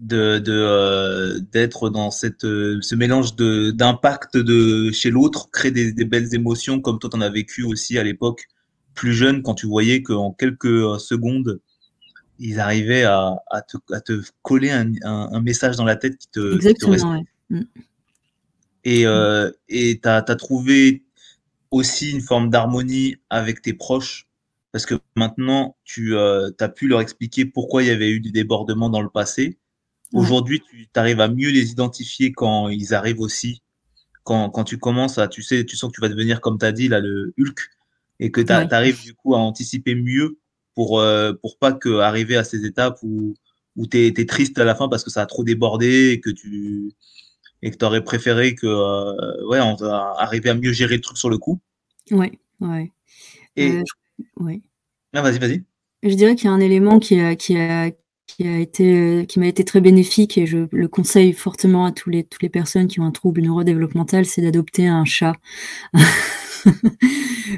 de 0.00 0.42
euh, 0.48 1.40
d'être 1.52 1.88
dans 1.88 2.10
cette 2.10 2.44
euh, 2.44 2.78
ce 2.82 2.94
mélange 2.94 3.36
de 3.36 3.70
d'impact 3.70 4.36
de 4.36 4.90
chez 4.90 5.10
l'autre 5.10 5.50
créer 5.50 5.70
des, 5.70 6.04
belles 6.04 6.34
émotions 6.34 6.80
comme 6.80 6.98
toi 6.98 7.08
t'en 7.10 7.20
as 7.20 7.30
vécu 7.30 7.62
aussi 7.62 7.96
à 7.98 8.02
l'époque 8.02 8.48
plus 8.94 9.14
jeune 9.14 9.42
quand 9.42 9.54
tu 9.54 9.66
voyais 9.66 10.02
qu'en 10.02 10.32
quelques 10.32 11.00
secondes 11.00 11.60
ils 12.38 12.58
arrivaient 12.58 13.04
à, 13.04 13.36
à, 13.50 13.62
te, 13.62 13.76
à 13.92 14.00
te 14.00 14.20
coller 14.42 14.70
un, 14.70 14.92
un, 15.04 15.40
message 15.40 15.76
dans 15.76 15.84
la 15.84 15.94
tête 15.94 16.18
qui 16.18 16.28
te, 16.28 16.54
Exactement, 16.54 17.22
mm. 17.50 17.60
et 18.82 19.06
euh, 19.06 19.50
et 19.68 20.00
t'as 20.00 20.16
as 20.26 20.36
trouvé 20.36 21.04
aussi 21.70 22.10
une 22.10 22.20
forme 22.20 22.50
d'harmonie 22.50 23.16
avec 23.30 23.62
tes 23.62 23.72
proches 23.72 24.26
parce 24.74 24.86
que 24.86 24.96
maintenant, 25.14 25.76
tu 25.84 26.16
euh, 26.16 26.50
as 26.58 26.68
pu 26.68 26.88
leur 26.88 27.00
expliquer 27.00 27.44
pourquoi 27.44 27.84
il 27.84 27.86
y 27.86 27.92
avait 27.92 28.10
eu 28.10 28.18
des 28.18 28.32
débordements 28.32 28.90
dans 28.90 29.02
le 29.02 29.08
passé. 29.08 29.56
Aujourd'hui, 30.12 30.64
tu 30.68 30.88
arrives 30.96 31.20
à 31.20 31.28
mieux 31.28 31.50
les 31.50 31.70
identifier 31.70 32.32
quand 32.32 32.68
ils 32.68 32.92
arrivent 32.92 33.20
aussi. 33.20 33.62
Quand, 34.24 34.50
quand 34.50 34.64
tu 34.64 34.76
commences 34.78 35.18
à, 35.18 35.28
tu 35.28 35.44
sais, 35.44 35.64
tu 35.64 35.76
sens 35.76 35.92
que 35.92 35.94
tu 35.94 36.00
vas 36.00 36.08
devenir, 36.08 36.40
comme 36.40 36.58
tu 36.58 36.66
as 36.66 36.72
dit, 36.72 36.88
là, 36.88 36.98
le 36.98 37.32
Hulk, 37.38 37.70
et 38.18 38.32
que 38.32 38.40
tu 38.40 38.52
arrives 38.52 39.00
du 39.00 39.14
coup 39.14 39.36
à 39.36 39.38
anticiper 39.38 39.94
mieux 39.94 40.40
pour, 40.74 40.98
euh, 40.98 41.34
pour 41.34 41.56
pas 41.56 41.72
que 41.72 42.00
arriver 42.00 42.36
à 42.36 42.42
ces 42.42 42.66
étapes 42.66 42.98
où, 43.04 43.36
où 43.76 43.86
tu 43.86 44.04
es, 44.04 44.26
triste 44.26 44.58
à 44.58 44.64
la 44.64 44.74
fin 44.74 44.88
parce 44.88 45.04
que 45.04 45.10
ça 45.10 45.22
a 45.22 45.26
trop 45.26 45.44
débordé 45.44 46.10
et 46.10 46.20
que 46.20 46.30
tu 46.30 46.90
et 47.62 47.70
que 47.70 47.84
aurais 47.84 48.02
préféré 48.02 48.56
que 48.56 48.66
euh, 48.66 49.46
ouais, 49.46 49.60
on 49.60 49.76
va 49.76 50.16
arriver 50.18 50.50
à 50.50 50.54
mieux 50.54 50.72
gérer 50.72 50.96
le 50.96 51.00
truc 51.00 51.16
sur 51.16 51.30
le 51.30 51.38
coup. 51.38 51.60
Ouais, 52.10 52.40
ouais. 52.58 52.90
Et, 53.54 53.76
euh, 53.76 53.82
oui. 54.36 54.62
Ah, 55.12 55.22
vas-y, 55.22 55.38
vas-y. 55.38 55.64
Je 56.02 56.14
dirais 56.14 56.34
qu'il 56.34 56.46
y 56.46 56.48
a 56.48 56.52
un 56.52 56.60
élément 56.60 56.98
qui 56.98 57.18
a, 57.20 57.34
qui 57.34 57.56
a, 57.56 57.90
qui 58.26 58.46
a 58.46 58.58
été, 58.58 59.26
qui 59.28 59.38
m'a 59.38 59.46
été 59.46 59.64
très 59.64 59.80
bénéfique 59.80 60.38
et 60.38 60.46
je 60.46 60.66
le 60.70 60.88
conseille 60.88 61.32
fortement 61.32 61.84
à 61.84 61.92
tous 61.92 62.10
les, 62.10 62.24
toutes 62.24 62.42
les 62.42 62.48
personnes 62.48 62.88
qui 62.88 63.00
ont 63.00 63.04
un 63.04 63.10
trouble 63.10 63.42
neurodéveloppemental, 63.42 64.24
c'est 64.26 64.42
d'adopter 64.42 64.86
un 64.86 65.04
chat. 65.04 65.34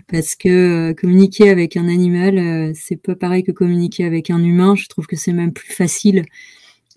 Parce 0.08 0.34
que 0.34 0.90
euh, 0.90 0.94
communiquer 0.94 1.50
avec 1.50 1.76
un 1.76 1.88
animal, 1.88 2.38
euh, 2.38 2.72
c'est 2.74 2.96
pas 2.96 3.14
pareil 3.14 3.44
que 3.44 3.52
communiquer 3.52 4.04
avec 4.04 4.30
un 4.30 4.42
humain. 4.42 4.74
Je 4.74 4.86
trouve 4.88 5.06
que 5.06 5.16
c'est 5.16 5.32
même 5.32 5.52
plus 5.52 5.72
facile. 5.72 6.24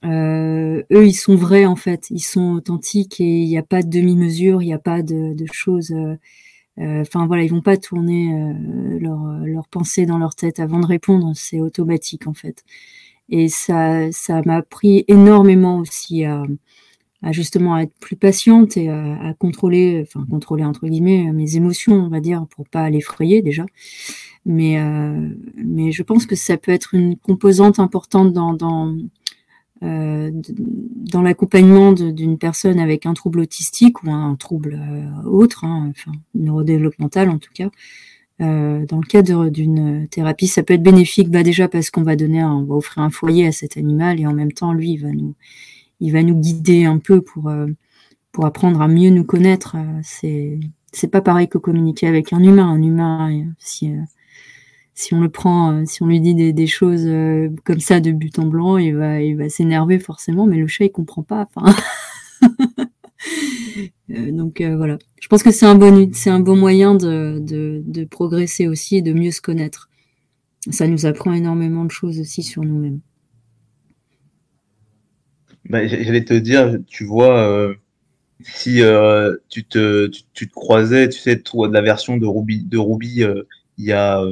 Euh, 0.05 0.81
eux, 0.91 1.05
ils 1.05 1.13
sont 1.13 1.35
vrais 1.35 1.65
en 1.65 1.75
fait, 1.75 2.09
ils 2.09 2.21
sont 2.21 2.53
authentiques 2.53 3.19
et 3.19 3.41
il 3.41 3.47
n'y 3.47 3.57
a 3.57 3.63
pas 3.63 3.83
de 3.83 3.89
demi-mesure, 3.89 4.61
il 4.61 4.67
n'y 4.67 4.73
a 4.73 4.79
pas 4.79 5.01
de, 5.03 5.33
de 5.33 5.45
choses. 5.51 5.91
Euh, 5.91 6.15
enfin 6.79 7.27
voilà, 7.27 7.43
ils 7.43 7.51
vont 7.51 7.61
pas 7.61 7.77
tourner 7.77 8.33
euh, 8.33 8.99
leur, 8.99 9.19
leur 9.45 9.67
pensée 9.67 10.05
dans 10.05 10.17
leur 10.17 10.35
tête 10.35 10.59
avant 10.59 10.79
de 10.79 10.85
répondre, 10.85 11.31
c'est 11.35 11.59
automatique 11.59 12.27
en 12.27 12.33
fait. 12.33 12.63
Et 13.29 13.47
ça, 13.49 14.11
ça 14.11 14.41
m'a 14.45 14.57
appris 14.57 15.05
énormément 15.07 15.77
aussi 15.77 16.25
à, 16.25 16.43
à, 17.21 17.31
justement 17.31 17.77
être 17.77 17.93
plus 17.99 18.15
patiente 18.15 18.75
et 18.77 18.89
à, 18.89 19.33
contrôler, 19.37 20.03
enfin 20.07 20.25
contrôler 20.29 20.63
entre 20.63 20.87
guillemets 20.87 21.31
mes 21.31 21.55
émotions, 21.55 21.93
on 21.93 22.09
va 22.09 22.21
dire, 22.21 22.45
pour 22.49 22.67
pas 22.67 22.89
l'effrayer 22.89 23.41
déjà. 23.41 23.65
Mais, 24.45 24.79
euh, 24.79 25.29
mais 25.57 25.91
je 25.91 26.01
pense 26.01 26.25
que 26.25 26.35
ça 26.35 26.57
peut 26.57 26.71
être 26.71 26.95
une 26.95 27.17
composante 27.17 27.79
importante 27.79 28.33
dans, 28.33 28.87
euh, 28.87 28.97
dans 29.81 31.21
l'accompagnement 31.21 31.93
d'une 31.93 32.37
personne 32.37 32.79
avec 32.79 33.05
un 33.05 33.13
trouble 33.13 33.39
autistique 33.39 34.03
ou 34.03 34.11
un 34.11 34.35
trouble 34.35 34.79
euh, 34.81 35.29
autre, 35.29 35.63
hein, 35.63 35.91
enfin, 35.91 36.11
neurodéveloppemental 36.35 37.29
en 37.29 37.37
tout 37.37 37.51
cas, 37.53 37.69
dans 38.39 39.01
le 39.01 39.07
cadre 39.07 39.49
d'une 39.49 40.07
thérapie, 40.07 40.47
ça 40.47 40.63
peut 40.63 40.73
être 40.73 40.83
bénéfique, 40.83 41.29
bah 41.29 41.43
déjà 41.43 41.67
parce 41.67 41.89
qu'on 41.91 42.03
va 42.03 42.15
donner, 42.15 42.41
on 42.41 42.63
va 42.63 42.75
offrir 42.75 43.03
un 43.03 43.09
foyer 43.09 43.45
à 43.45 43.51
cet 43.51 43.75
animal 43.75 44.21
et 44.21 44.27
en 44.27 44.33
même 44.33 44.53
temps, 44.53 44.71
lui, 44.71 44.91
il 44.91 44.97
va 44.97 45.11
nous, 45.11 45.35
il 45.99 46.13
va 46.13 46.23
nous 46.23 46.35
guider 46.35 46.85
un 46.85 46.99
peu 46.99 47.19
pour 47.19 47.51
pour 48.31 48.45
apprendre 48.45 48.81
à 48.81 48.87
mieux 48.87 49.09
nous 49.09 49.25
connaître. 49.25 49.75
c'est 50.03 50.57
c'est 50.93 51.09
pas 51.09 51.21
pareil 51.21 51.49
que 51.49 51.57
communiquer 51.57 52.07
avec 52.07 52.31
un 52.31 52.41
humain. 52.41 52.67
Un 52.67 52.81
humain, 52.81 53.45
si 53.57 53.91
si 54.99 55.13
on 55.13 55.21
le 55.21 55.29
prend, 55.29 55.71
euh, 55.71 55.83
si 55.85 56.03
on 56.03 56.07
lui 56.07 56.19
dit 56.19 56.35
des, 56.35 56.67
choses 56.67 57.05
euh, 57.05 57.47
comme 57.63 57.79
ça 57.79 58.01
de 58.01 58.11
but 58.11 58.37
en 58.37 58.45
blanc, 58.45 58.75
il 58.77 58.97
va, 58.97 59.47
s'énerver 59.47 59.97
forcément, 59.97 60.45
mais 60.45 60.57
le 60.57 60.67
chat 60.67 60.85
il 60.85 60.91
comprend 60.91 61.23
pas. 61.23 61.47
Euh, 64.11 64.31
donc 64.31 64.61
voilà. 64.61 64.97
Je 65.21 65.27
pense 65.27 65.43
que 65.43 65.51
c'est 65.51 65.65
un 65.65 65.75
bon, 65.75 66.09
c'est 66.13 66.29
un 66.29 66.39
bon 66.39 66.55
moyen 66.55 66.95
de, 66.95 67.39
de, 67.39 68.03
progresser 68.05 68.67
aussi 68.67 68.95
et 68.95 69.01
de 69.01 69.13
mieux 69.13 69.29
se 69.29 69.41
connaître. 69.41 69.89
Ça 70.71 70.87
nous 70.87 71.05
apprend 71.05 71.33
énormément 71.33 71.85
de 71.85 71.91
choses 71.91 72.19
aussi 72.19 72.41
sur 72.41 72.63
nous-mêmes. 72.63 73.01
Bah, 75.69 75.85
j'allais 75.85 76.23
te 76.23 76.33
dire, 76.33 76.77
tu 76.87 77.03
vois, 77.03 77.75
si 78.41 78.81
tu, 79.49 79.65
te, 79.65 80.07
tu, 80.07 80.47
te 80.47 80.53
croisais, 80.53 81.09
tu 81.09 81.19
sais, 81.19 81.35
de 81.35 81.73
la 81.73 81.81
version 81.81 82.17
de 82.17 82.25
Ruby, 82.25 82.63
de 82.63 82.77
Ruby 82.77 83.25
il 83.77 83.85
y 83.85 83.91
a 83.91 84.23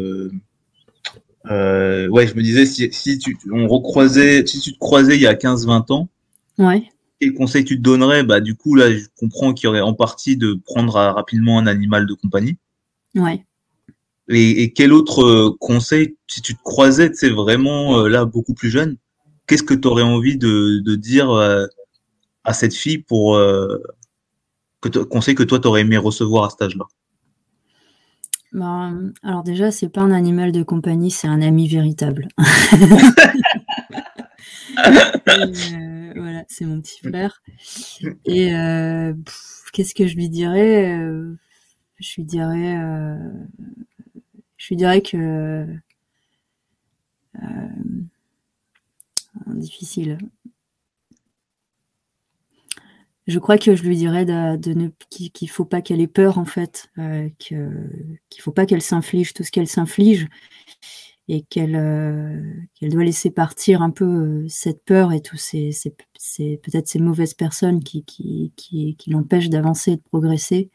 euh, 1.51 2.07
ouais, 2.07 2.27
je 2.27 2.35
me 2.35 2.41
disais, 2.41 2.65
si, 2.65 2.91
si 2.91 3.17
tu, 3.17 3.37
on 3.51 3.67
recroisait, 3.67 4.45
si 4.45 4.59
tu 4.59 4.73
te 4.73 4.79
croisais 4.79 5.15
il 5.15 5.21
y 5.21 5.27
a 5.27 5.33
15-20 5.33 5.91
ans, 5.93 6.09
ouais. 6.57 6.89
quel 7.19 7.33
conseil 7.33 7.63
tu 7.63 7.77
te 7.77 7.81
donnerais? 7.81 8.23
Bah, 8.23 8.39
du 8.39 8.55
coup, 8.55 8.75
là, 8.75 8.91
je 8.91 9.05
comprends 9.17 9.53
qu'il 9.53 9.67
y 9.67 9.69
aurait 9.69 9.81
en 9.81 9.93
partie 9.93 10.37
de 10.37 10.59
prendre 10.65 10.93
rapidement 10.93 11.59
un 11.59 11.67
animal 11.67 12.05
de 12.05 12.13
compagnie. 12.13 12.57
Ouais. 13.15 13.43
Et, 14.29 14.73
quel 14.73 14.91
autre 14.91 15.23
euh, 15.23 15.55
conseil, 15.59 16.17
si 16.27 16.41
tu 16.41 16.55
te 16.55 16.61
croisais, 16.63 17.11
c'est 17.13 17.29
vraiment 17.29 17.99
euh, 17.99 18.09
là 18.09 18.25
beaucoup 18.25 18.53
plus 18.53 18.69
jeune, 18.69 18.97
qu'est-ce 19.47 19.63
que 19.63 19.73
tu 19.73 19.87
aurais 19.87 20.03
envie 20.03 20.37
de, 20.37 20.79
de 20.79 20.95
dire 20.95 21.31
à 22.43 22.53
cette 22.53 22.73
fille 22.73 22.97
pour 22.97 23.39
que 24.81 24.89
conseil 24.99 25.35
que 25.35 25.43
toi 25.43 25.59
tu 25.59 25.67
aurais 25.67 25.81
aimé 25.81 25.97
recevoir 25.97 26.43
à 26.43 26.49
cet 26.49 26.61
âge-là? 26.61 26.85
Bah, 28.53 28.91
alors 29.23 29.43
déjà, 29.43 29.71
c'est 29.71 29.89
pas 29.89 30.01
un 30.01 30.11
animal 30.11 30.51
de 30.51 30.63
compagnie, 30.63 31.11
c'est 31.11 31.27
un 31.27 31.41
ami 31.41 31.67
véritable. 31.67 32.27
Euh, 35.29 36.13
voilà, 36.15 36.45
c'est 36.47 36.65
mon 36.65 36.79
petit 36.81 36.99
frère. 36.99 37.41
Et 38.25 38.53
euh, 38.53 39.13
qu'est-ce 39.73 39.93
que 39.95 40.07
je 40.07 40.15
lui 40.15 40.29
dirais 40.29 40.97
euh, 40.97 41.35
Je 41.99 42.15
lui 42.15 42.23
dirais, 42.23 42.77
je 44.57 44.67
lui 44.69 44.75
dirais 44.75 45.01
que 45.01 45.65
difficile 49.47 50.17
je 53.27 53.39
crois 53.39 53.57
que 53.57 53.75
je 53.75 53.83
lui 53.83 53.97
dirais 53.97 54.25
de, 54.25 54.73
ne 54.73 54.89
qu'il 55.09 55.49
faut 55.49 55.65
pas 55.65 55.81
qu'elle 55.81 56.01
ait 56.01 56.07
peur 56.07 56.37
en 56.37 56.45
fait, 56.45 56.89
euh, 56.97 57.29
qu'il 57.37 58.41
faut 58.41 58.51
pas 58.51 58.65
qu'elle 58.65 58.81
s'inflige 58.81 59.33
tout 59.33 59.43
ce 59.43 59.51
qu'elle 59.51 59.67
s'inflige 59.67 60.27
et 61.29 61.41
qu'elle 61.41 61.75
euh, 61.75 62.41
qu'elle 62.75 62.89
doit 62.89 63.03
laisser 63.03 63.29
partir 63.31 63.81
un 63.81 63.89
peu 63.89 64.05
euh, 64.05 64.45
cette 64.47 64.83
peur 64.85 65.11
et 65.11 65.21
tous 65.21 65.37
ces, 65.37 65.71
peut-être 66.63 66.87
ces 66.87 66.99
mauvaises 66.99 67.33
personnes 67.33 67.83
qui 67.83 68.03
qui, 68.05 68.53
qui, 68.55 68.95
qui 68.95 69.09
l'empêchent 69.09 69.49
d'avancer 69.49 69.93
et 69.93 69.95
de 69.97 70.01
progresser 70.01 70.69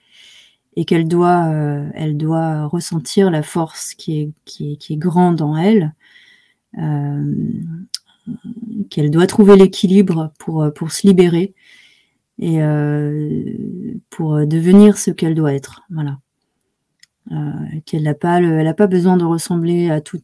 et 0.76 0.84
qu'elle 0.84 1.08
doit 1.08 1.46
euh, 1.48 1.88
elle 1.94 2.16
doit 2.16 2.66
ressentir 2.66 3.30
la 3.30 3.42
force 3.42 3.94
qui 3.94 4.20
est 4.20 4.30
qui 4.44 4.72
est, 4.72 4.90
est 4.90 4.96
grande 4.96 5.40
en 5.40 5.56
elle 5.56 5.94
qu'elle 8.90 9.10
doit 9.10 9.26
trouver 9.26 9.56
l'équilibre 9.56 10.32
pour 10.38 10.70
pour 10.74 10.92
se 10.92 11.06
libérer 11.06 11.54
et 12.38 12.62
euh, 12.62 13.94
pour 14.10 14.46
devenir 14.46 14.98
ce 14.98 15.10
qu'elle 15.10 15.34
doit 15.34 15.54
être. 15.54 15.82
Voilà. 15.90 16.18
Euh, 17.30 17.80
qu'elle 17.86 18.02
n'a 18.02 18.14
pas, 18.14 18.38
elle 18.38 18.64
n'a 18.64 18.74
pas 18.74 18.88
besoin 18.88 19.16
de 19.16 19.24
ressembler 19.24 19.90
à 19.90 20.00
tout, 20.00 20.20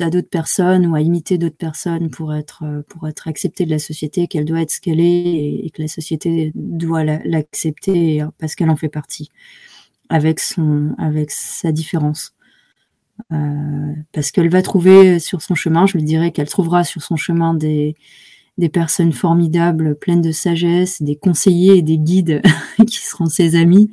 à 0.00 0.10
d'autres 0.10 0.28
personnes 0.28 0.86
ou 0.86 0.96
à 0.96 1.00
imiter 1.00 1.38
d'autres 1.38 1.56
personnes 1.56 2.10
pour 2.10 2.34
être 2.34 2.64
pour 2.88 3.06
être 3.06 3.28
acceptée 3.28 3.64
de 3.64 3.70
la 3.70 3.78
société, 3.78 4.26
qu'elle 4.26 4.44
doit 4.44 4.62
être 4.62 4.72
ce 4.72 4.80
qu'elle 4.80 4.98
est 4.98 5.64
et, 5.64 5.70
que 5.70 5.80
la 5.80 5.88
société 5.88 6.50
doit 6.56 7.04
l'accepter 7.04 8.24
parce 8.38 8.56
qu'elle 8.56 8.70
en 8.70 8.76
fait 8.76 8.88
partie, 8.88 9.30
avec 10.08 10.40
son 10.40 10.96
avec 10.98 11.30
sa 11.30 11.70
différence. 11.70 12.34
Euh, 13.32 13.94
parce 14.12 14.32
qu'elle 14.32 14.50
va 14.50 14.62
trouver 14.62 15.20
sur 15.20 15.40
son 15.40 15.54
chemin, 15.54 15.86
je 15.86 15.96
lui 15.96 16.02
dirais 16.02 16.32
qu'elle 16.32 16.48
trouvera 16.48 16.82
sur 16.82 17.02
son 17.02 17.16
chemin 17.16 17.54
des 17.54 17.94
des 18.58 18.68
personnes 18.68 19.12
formidables, 19.12 19.96
pleines 19.96 20.20
de 20.22 20.32
sagesse, 20.32 21.02
des 21.02 21.16
conseillers 21.16 21.78
et 21.78 21.82
des 21.82 21.98
guides 21.98 22.42
qui 22.86 22.98
seront 22.98 23.26
ses 23.26 23.56
amis. 23.56 23.90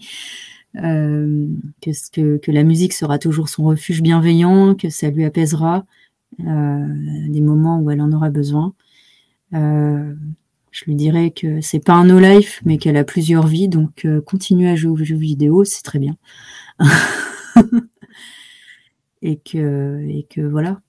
Euh, 0.77 1.47
que, 1.81 2.51
la 2.51 2.63
musique 2.63 2.93
sera 2.93 3.19
toujours 3.19 3.49
son 3.49 3.65
refuge 3.65 4.01
bienveillant, 4.01 4.75
que 4.75 4.89
ça 4.89 5.09
lui 5.09 5.25
apaisera 5.25 5.85
euh, 6.39 6.87
des 7.27 7.41
moments 7.41 7.79
où 7.79 7.91
elle 7.91 8.01
en 8.01 8.11
aura 8.11 8.29
besoin. 8.29 8.73
Euh, 9.53 10.13
je 10.71 10.85
lui 10.85 10.95
dirais 10.95 11.31
que 11.31 11.59
c'est 11.59 11.83
pas 11.83 11.93
un 11.93 12.05
no 12.05 12.19
life, 12.19 12.61
mais 12.63 12.77
qu'elle 12.77 12.95
a 12.95 13.03
plusieurs 13.03 13.47
vies, 13.47 13.67
donc 13.67 14.07
continue 14.25 14.69
à 14.69 14.75
jouer 14.75 14.91
aux 14.91 15.03
jeux 15.03 15.17
vidéo, 15.17 15.65
c'est 15.65 15.83
très 15.83 15.99
bien. 15.99 16.15
et 19.21 19.37
que 19.37 20.41
voilà, 20.49 20.81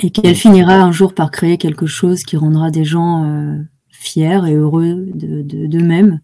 et 0.00 0.10
qu'elle 0.10 0.36
finira 0.36 0.74
un 0.74 0.92
jour 0.92 1.14
par 1.14 1.30
créer 1.30 1.58
quelque 1.58 1.86
chose 1.86 2.22
qui 2.22 2.36
rendra 2.36 2.70
des 2.70 2.84
gens 2.84 3.24
euh, 3.24 3.58
fiers 3.90 4.40
et 4.46 4.54
heureux 4.54 5.06
d'eux-mêmes, 5.14 6.20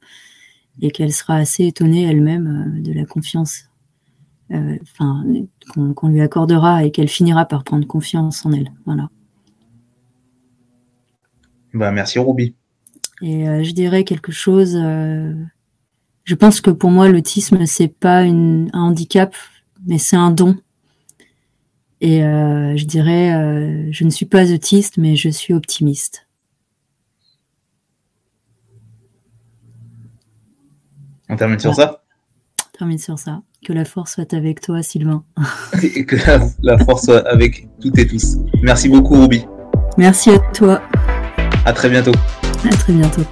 de, 0.80 0.87
et 0.87 0.90
qu'elle 0.90 1.12
sera 1.12 1.37
assez 1.37 1.66
étonnée 1.66 2.04
elle-même 2.04 2.76
euh, 2.78 2.82
de 2.82 2.92
la 2.92 3.04
confiance 3.04 3.64
euh, 4.52 4.76
qu'on 5.96 6.08
lui 6.08 6.20
accordera 6.20 6.84
et 6.84 6.92
qu'elle 6.92 7.08
finira 7.08 7.46
par 7.46 7.64
prendre 7.64 7.87
confiance 7.87 8.46
en 8.46 8.52
elle. 8.52 8.70
Voilà. 8.84 9.08
Bah, 11.72 11.90
merci 11.90 12.18
Ruby. 12.20 12.54
Et 13.22 13.64
je 13.64 13.72
dirais 13.72 14.04
quelque 14.04 14.32
chose. 14.32 14.74
je 14.74 16.34
pense 16.34 16.60
que 16.60 16.70
pour 16.70 16.90
moi, 16.90 17.08
l'autisme, 17.08 17.64
c'est 17.64 17.88
pas 17.88 18.22
un 18.22 18.68
handicap, 18.72 19.34
mais 19.87 19.98
c'est 19.98 20.16
un 20.16 20.30
don. 20.30 20.56
Et 22.04 22.22
euh, 22.22 22.76
je 22.76 22.84
dirais, 22.84 23.32
euh, 23.32 23.88
je 23.90 24.04
ne 24.04 24.10
suis 24.10 24.26
pas 24.26 24.52
autiste, 24.52 24.98
mais 24.98 25.16
je 25.16 25.30
suis 25.30 25.54
optimiste. 25.54 26.26
On 31.30 31.36
termine 31.36 31.58
sur 31.58 31.74
ça? 31.74 32.04
On 32.60 32.76
termine 32.76 32.98
sur 32.98 33.18
ça. 33.18 33.40
Que 33.64 33.72
la 33.72 33.86
force 33.86 34.12
soit 34.12 34.34
avec 34.34 34.60
toi, 34.60 34.82
Sylvain. 34.82 35.24
et 35.82 36.04
que 36.04 36.16
la, 36.62 36.76
force 36.84 37.04
soit 37.04 37.26
avec 37.26 37.70
toutes 37.80 37.98
et 37.98 38.06
tous. 38.06 38.36
Merci 38.60 38.90
beaucoup, 38.90 39.18
Ruby. 39.18 39.46
Merci 39.96 40.28
à 40.28 40.38
toi. 40.52 40.82
À 41.64 41.72
très 41.72 41.88
bientôt. 41.88 42.12
À 42.70 42.76
très 42.76 42.92
bientôt. 42.92 43.22